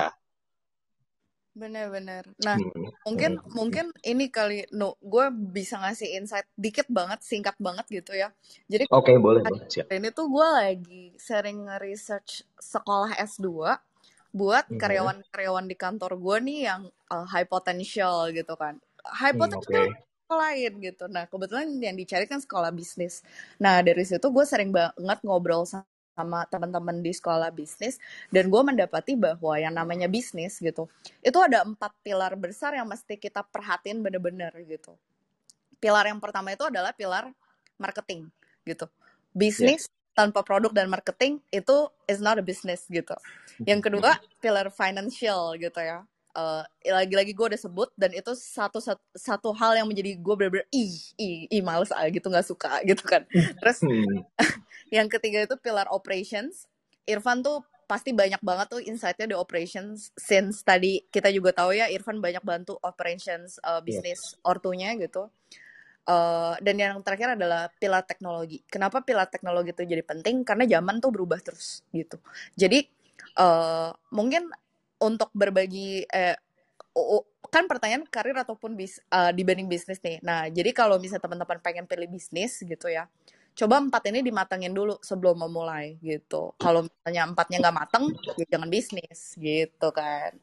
[1.54, 3.06] benar-benar nah hmm.
[3.06, 3.50] mungkin hmm.
[3.54, 8.34] mungkin ini kali no gue bisa ngasih insight dikit banget singkat banget gitu ya
[8.66, 13.46] jadi oke okay, boleh boleh siap ini tuh gue lagi sering research sekolah S2
[14.34, 14.78] buat hmm.
[14.82, 16.82] karyawan-karyawan di kantor gue nih yang
[17.14, 21.04] uh, high potential gitu kan high potential hmm, okay lain gitu.
[21.06, 23.20] Nah kebetulan yang dicari kan sekolah bisnis.
[23.60, 25.84] Nah dari situ gue sering banget ngobrol sama
[26.48, 27.98] teman-teman di sekolah bisnis
[28.30, 30.86] dan gue mendapati bahwa yang namanya bisnis gitu
[31.20, 34.94] itu ada empat pilar besar yang mesti kita perhatiin bener-bener gitu.
[35.82, 37.28] Pilar yang pertama itu adalah pilar
[37.76, 38.30] marketing
[38.64, 38.86] gitu.
[39.34, 40.24] Bisnis yeah.
[40.24, 43.14] tanpa produk dan marketing itu is not a business gitu.
[43.66, 49.00] Yang kedua pilar financial gitu ya uh, lagi-lagi gue udah sebut dan itu satu satu,
[49.14, 53.02] satu hal yang menjadi gue bener-bener ih ih ih males ah gitu nggak suka gitu
[53.06, 53.22] kan
[53.62, 54.26] terus hmm.
[54.94, 56.70] Yang ketiga itu pilar operations.
[57.02, 61.90] Irfan tuh pasti banyak banget tuh insightnya di operations since tadi kita juga tahu ya
[61.90, 64.46] Irfan banyak bantu operations uh, bisnis yeah.
[64.46, 65.28] ortunya gitu.
[66.04, 68.62] Uh, dan yang terakhir adalah pilar teknologi.
[68.70, 70.46] Kenapa pilar teknologi itu jadi penting?
[70.46, 72.22] Karena zaman tuh berubah terus gitu.
[72.54, 72.86] Jadi
[73.40, 74.48] uh, mungkin
[75.02, 76.36] untuk berbagi eh,
[77.50, 80.18] kan pertanyaan karir ataupun bis, eh, dibanding bisnis nih.
[80.22, 83.10] Nah, jadi kalau misalnya teman-teman pengen pilih bisnis gitu ya,
[83.54, 86.52] coba empat ini dimatengin dulu sebelum memulai gitu.
[86.58, 88.04] Kalau misalnya empatnya nggak mateng,
[88.34, 90.34] ya jangan bisnis gitu kan.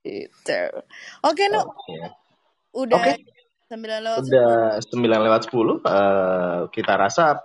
[0.00, 0.62] Gitu.
[1.26, 1.60] Oke, Nu.
[1.66, 1.96] Oke.
[2.70, 3.12] Udah Oke.
[3.70, 5.78] 9 lewat Udah 9 lewat 10.
[5.82, 7.38] eh, kita rasa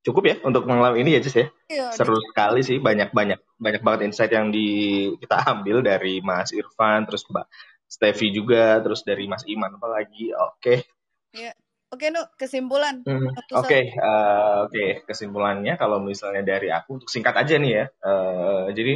[0.00, 1.46] cukup ya untuk malam ini ya, Jess ya.
[1.48, 1.72] 10.
[1.72, 7.04] Iya, Seru sekali sih, banyak-banyak banyak banget insight yang di kita ambil dari Mas Irfan,
[7.04, 7.46] terus Mbak
[7.84, 10.32] Stevi juga, terus dari Mas Iman apalagi.
[10.32, 10.88] Oke.
[11.36, 11.52] Iya.
[11.90, 13.02] Oke, Nu, kesimpulan.
[13.02, 13.34] Hmm.
[13.58, 14.84] Oke, eh, oke.
[15.10, 17.84] Kesimpulannya kalau misalnya dari aku, untuk singkat aja nih ya.
[17.90, 18.94] eh, jadi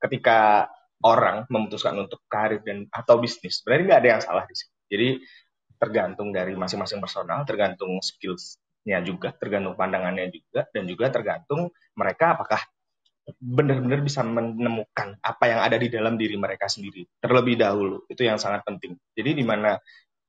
[0.00, 0.66] ketika
[1.04, 4.74] orang memutuskan untuk karir dan atau bisnis, sebenarnya nggak ada yang salah di sini.
[4.88, 5.08] Jadi
[5.76, 11.68] tergantung dari masing-masing personal, tergantung skillsnya juga, tergantung pandangannya juga, dan juga tergantung
[11.98, 12.62] mereka apakah
[13.38, 18.02] benar-benar bisa menemukan apa yang ada di dalam diri mereka sendiri terlebih dahulu.
[18.08, 18.98] Itu yang sangat penting.
[19.14, 19.78] Jadi di mana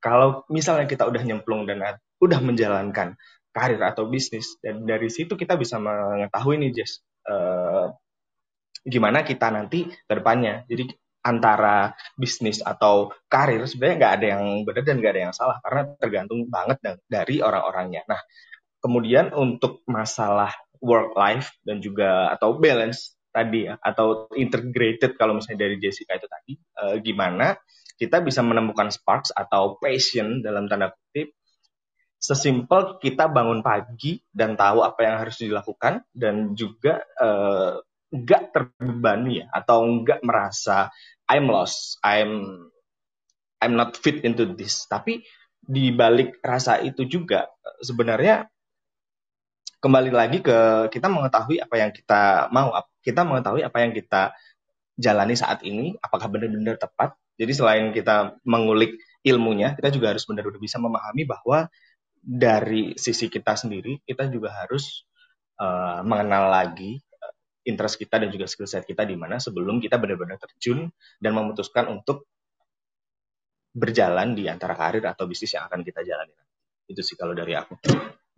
[0.04, 1.80] kalau misalnya kita udah nyemplung dan
[2.20, 3.16] udah menjalankan
[3.56, 7.88] karir atau bisnis dan dari situ kita bisa mengetahui nih Jess eh,
[8.84, 10.68] gimana kita nanti ke depannya.
[10.68, 10.92] Jadi
[11.24, 15.82] antara bisnis atau karir sebenarnya nggak ada yang benar dan nggak ada yang salah karena
[15.96, 18.04] tergantung banget da- dari orang-orangnya.
[18.12, 18.20] Nah,
[18.84, 20.52] kemudian untuk masalah
[20.84, 26.54] work life dan juga atau balance tadi atau integrated kalau misalnya dari Jessica itu tadi
[26.60, 27.56] eh, gimana
[27.98, 31.34] kita bisa menemukan sparks atau passion dalam tanda kutip
[32.24, 37.84] sesimpel kita bangun pagi dan tahu apa yang harus dilakukan dan juga eh,
[38.14, 40.94] nggak terbebani ya atau nggak merasa
[41.28, 42.64] I'm lost, I'm
[43.64, 44.86] I'm not fit into this.
[44.86, 45.24] Tapi
[45.64, 47.48] di balik rasa itu juga
[47.80, 48.52] sebenarnya
[49.80, 54.36] kembali lagi ke kita mengetahui apa yang kita mau, kita mengetahui apa yang kita
[55.00, 57.16] jalani saat ini, apakah benar-benar tepat.
[57.44, 58.96] Jadi selain kita mengulik
[59.28, 61.68] ilmunya, kita juga harus benar-benar bisa memahami bahwa
[62.24, 65.04] dari sisi kita sendiri, kita juga harus
[65.60, 67.34] eh, mengenal lagi eh,
[67.68, 70.88] interest kita dan juga skill set kita di mana sebelum kita benar-benar terjun
[71.20, 72.32] dan memutuskan untuk
[73.76, 76.32] berjalan di antara karir atau bisnis yang akan kita jalani.
[76.88, 77.76] Itu sih kalau dari aku.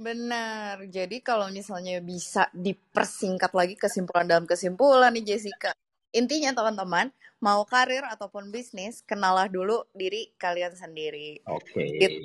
[0.02, 0.82] Benar.
[0.90, 5.72] Jadi kalau misalnya bisa dipersingkat lagi kesimpulan dalam kesimpulan nih Jessica.
[6.16, 7.12] Intinya teman-teman,
[7.44, 11.44] mau karir ataupun bisnis, kenalah dulu diri kalian sendiri.
[11.44, 12.00] Oke.
[12.00, 12.24] Gitu.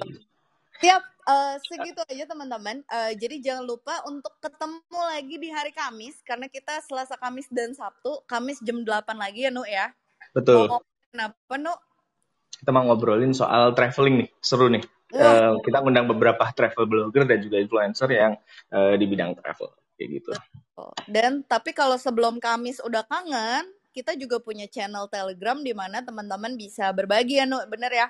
[0.81, 2.87] Siap, eh, segitu aja teman-teman.
[2.87, 7.75] Eh, jadi jangan lupa untuk ketemu lagi di hari Kamis karena kita Selasa, Kamis dan
[7.75, 8.23] Sabtu.
[8.31, 9.91] Kamis jam 8 lagi ya, Nu ya.
[10.33, 10.71] Betul.
[10.71, 11.75] Mau ngomongin apa, Nu?
[12.63, 14.87] Kita mau ngobrolin soal traveling nih, seru nih.
[15.11, 18.39] Eh, kita ngundang beberapa travel blogger dan juga influencer yang
[18.71, 20.31] eh, di bidang travel kayak gitu.
[21.11, 26.55] Dan tapi kalau sebelum Kamis udah kangen, kita juga punya channel Telegram di mana teman-teman
[26.55, 27.59] bisa berbagi ya, Nu.
[27.67, 28.09] Bener ya?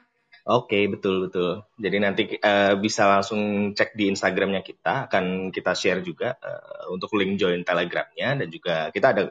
[0.48, 1.60] Oke, betul betul.
[1.76, 7.12] Jadi nanti eh, bisa langsung cek di Instagramnya kita, akan kita share juga eh, untuk
[7.18, 9.22] link join Telegramnya dan juga kita ada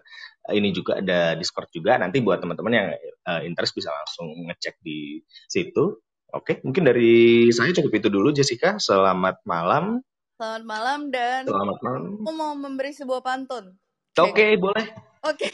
[0.54, 1.98] ini juga ada Discord juga.
[1.98, 5.98] Nanti buat teman-teman yang eh, interest bisa langsung ngecek di situ.
[6.30, 8.78] Oke, mungkin dari saya cukup itu dulu, Jessica.
[8.78, 10.06] Selamat malam.
[10.38, 12.22] Selamat malam dan Selamat malam.
[12.22, 13.74] aku mau memberi sebuah pantun.
[14.14, 14.86] Oke, boleh.
[15.26, 15.50] Oke.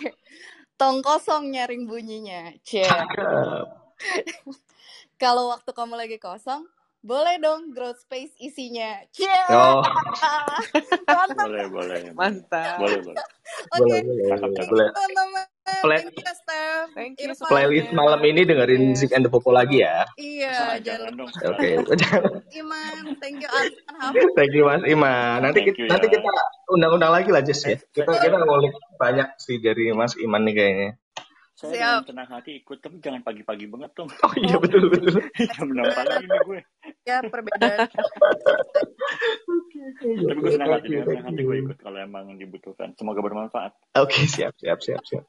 [0.79, 2.51] Tong kosong nyaring bunyinya.
[2.67, 2.83] Cie.
[2.87, 3.67] Cakep.
[5.21, 6.67] Kalau waktu kamu lagi kosong,
[6.99, 8.99] boleh dong growth space isinya.
[9.15, 9.31] Cie.
[9.49, 10.67] Oh, Mantap.
[11.39, 12.79] boleh boleh Mantap.
[12.79, 13.23] boleh boleh
[13.71, 13.97] Oke.
[14.03, 14.89] boleh, boleh, boleh.
[15.65, 16.87] Play, Thank you, Steph.
[16.93, 17.47] Thank you Irfan.
[17.47, 19.01] playlist malam ini dengerin Yes.
[19.01, 20.05] Zik and the Popo lagi ya.
[20.13, 21.81] Iya, jangan Oke,
[22.53, 23.17] Iman.
[23.17, 24.13] Thank you, Arfan.
[24.35, 25.41] Thank you Mas Iman.
[25.41, 26.31] Nanti thank kita, you nanti ya kita
[26.67, 27.77] undang-undang lagi lah Jess ya.
[27.81, 30.89] Kita kita ngulik banyak sih dari Mas Iman nih kayaknya.
[31.55, 31.79] saya Siap.
[32.03, 35.23] dengan tenang hati ikut tapi jangan pagi-pagi banget dong Oh iya Oh, betul betul.
[35.39, 36.59] jam enam pagi nih gue
[37.01, 37.87] ya perbedaan.
[39.47, 43.19] Oke oke tapi gue senang hati dengan senang hati gue ikut kalau emang dibutuhkan semoga
[43.19, 45.25] bermanfaat Oke siap siap siap siap.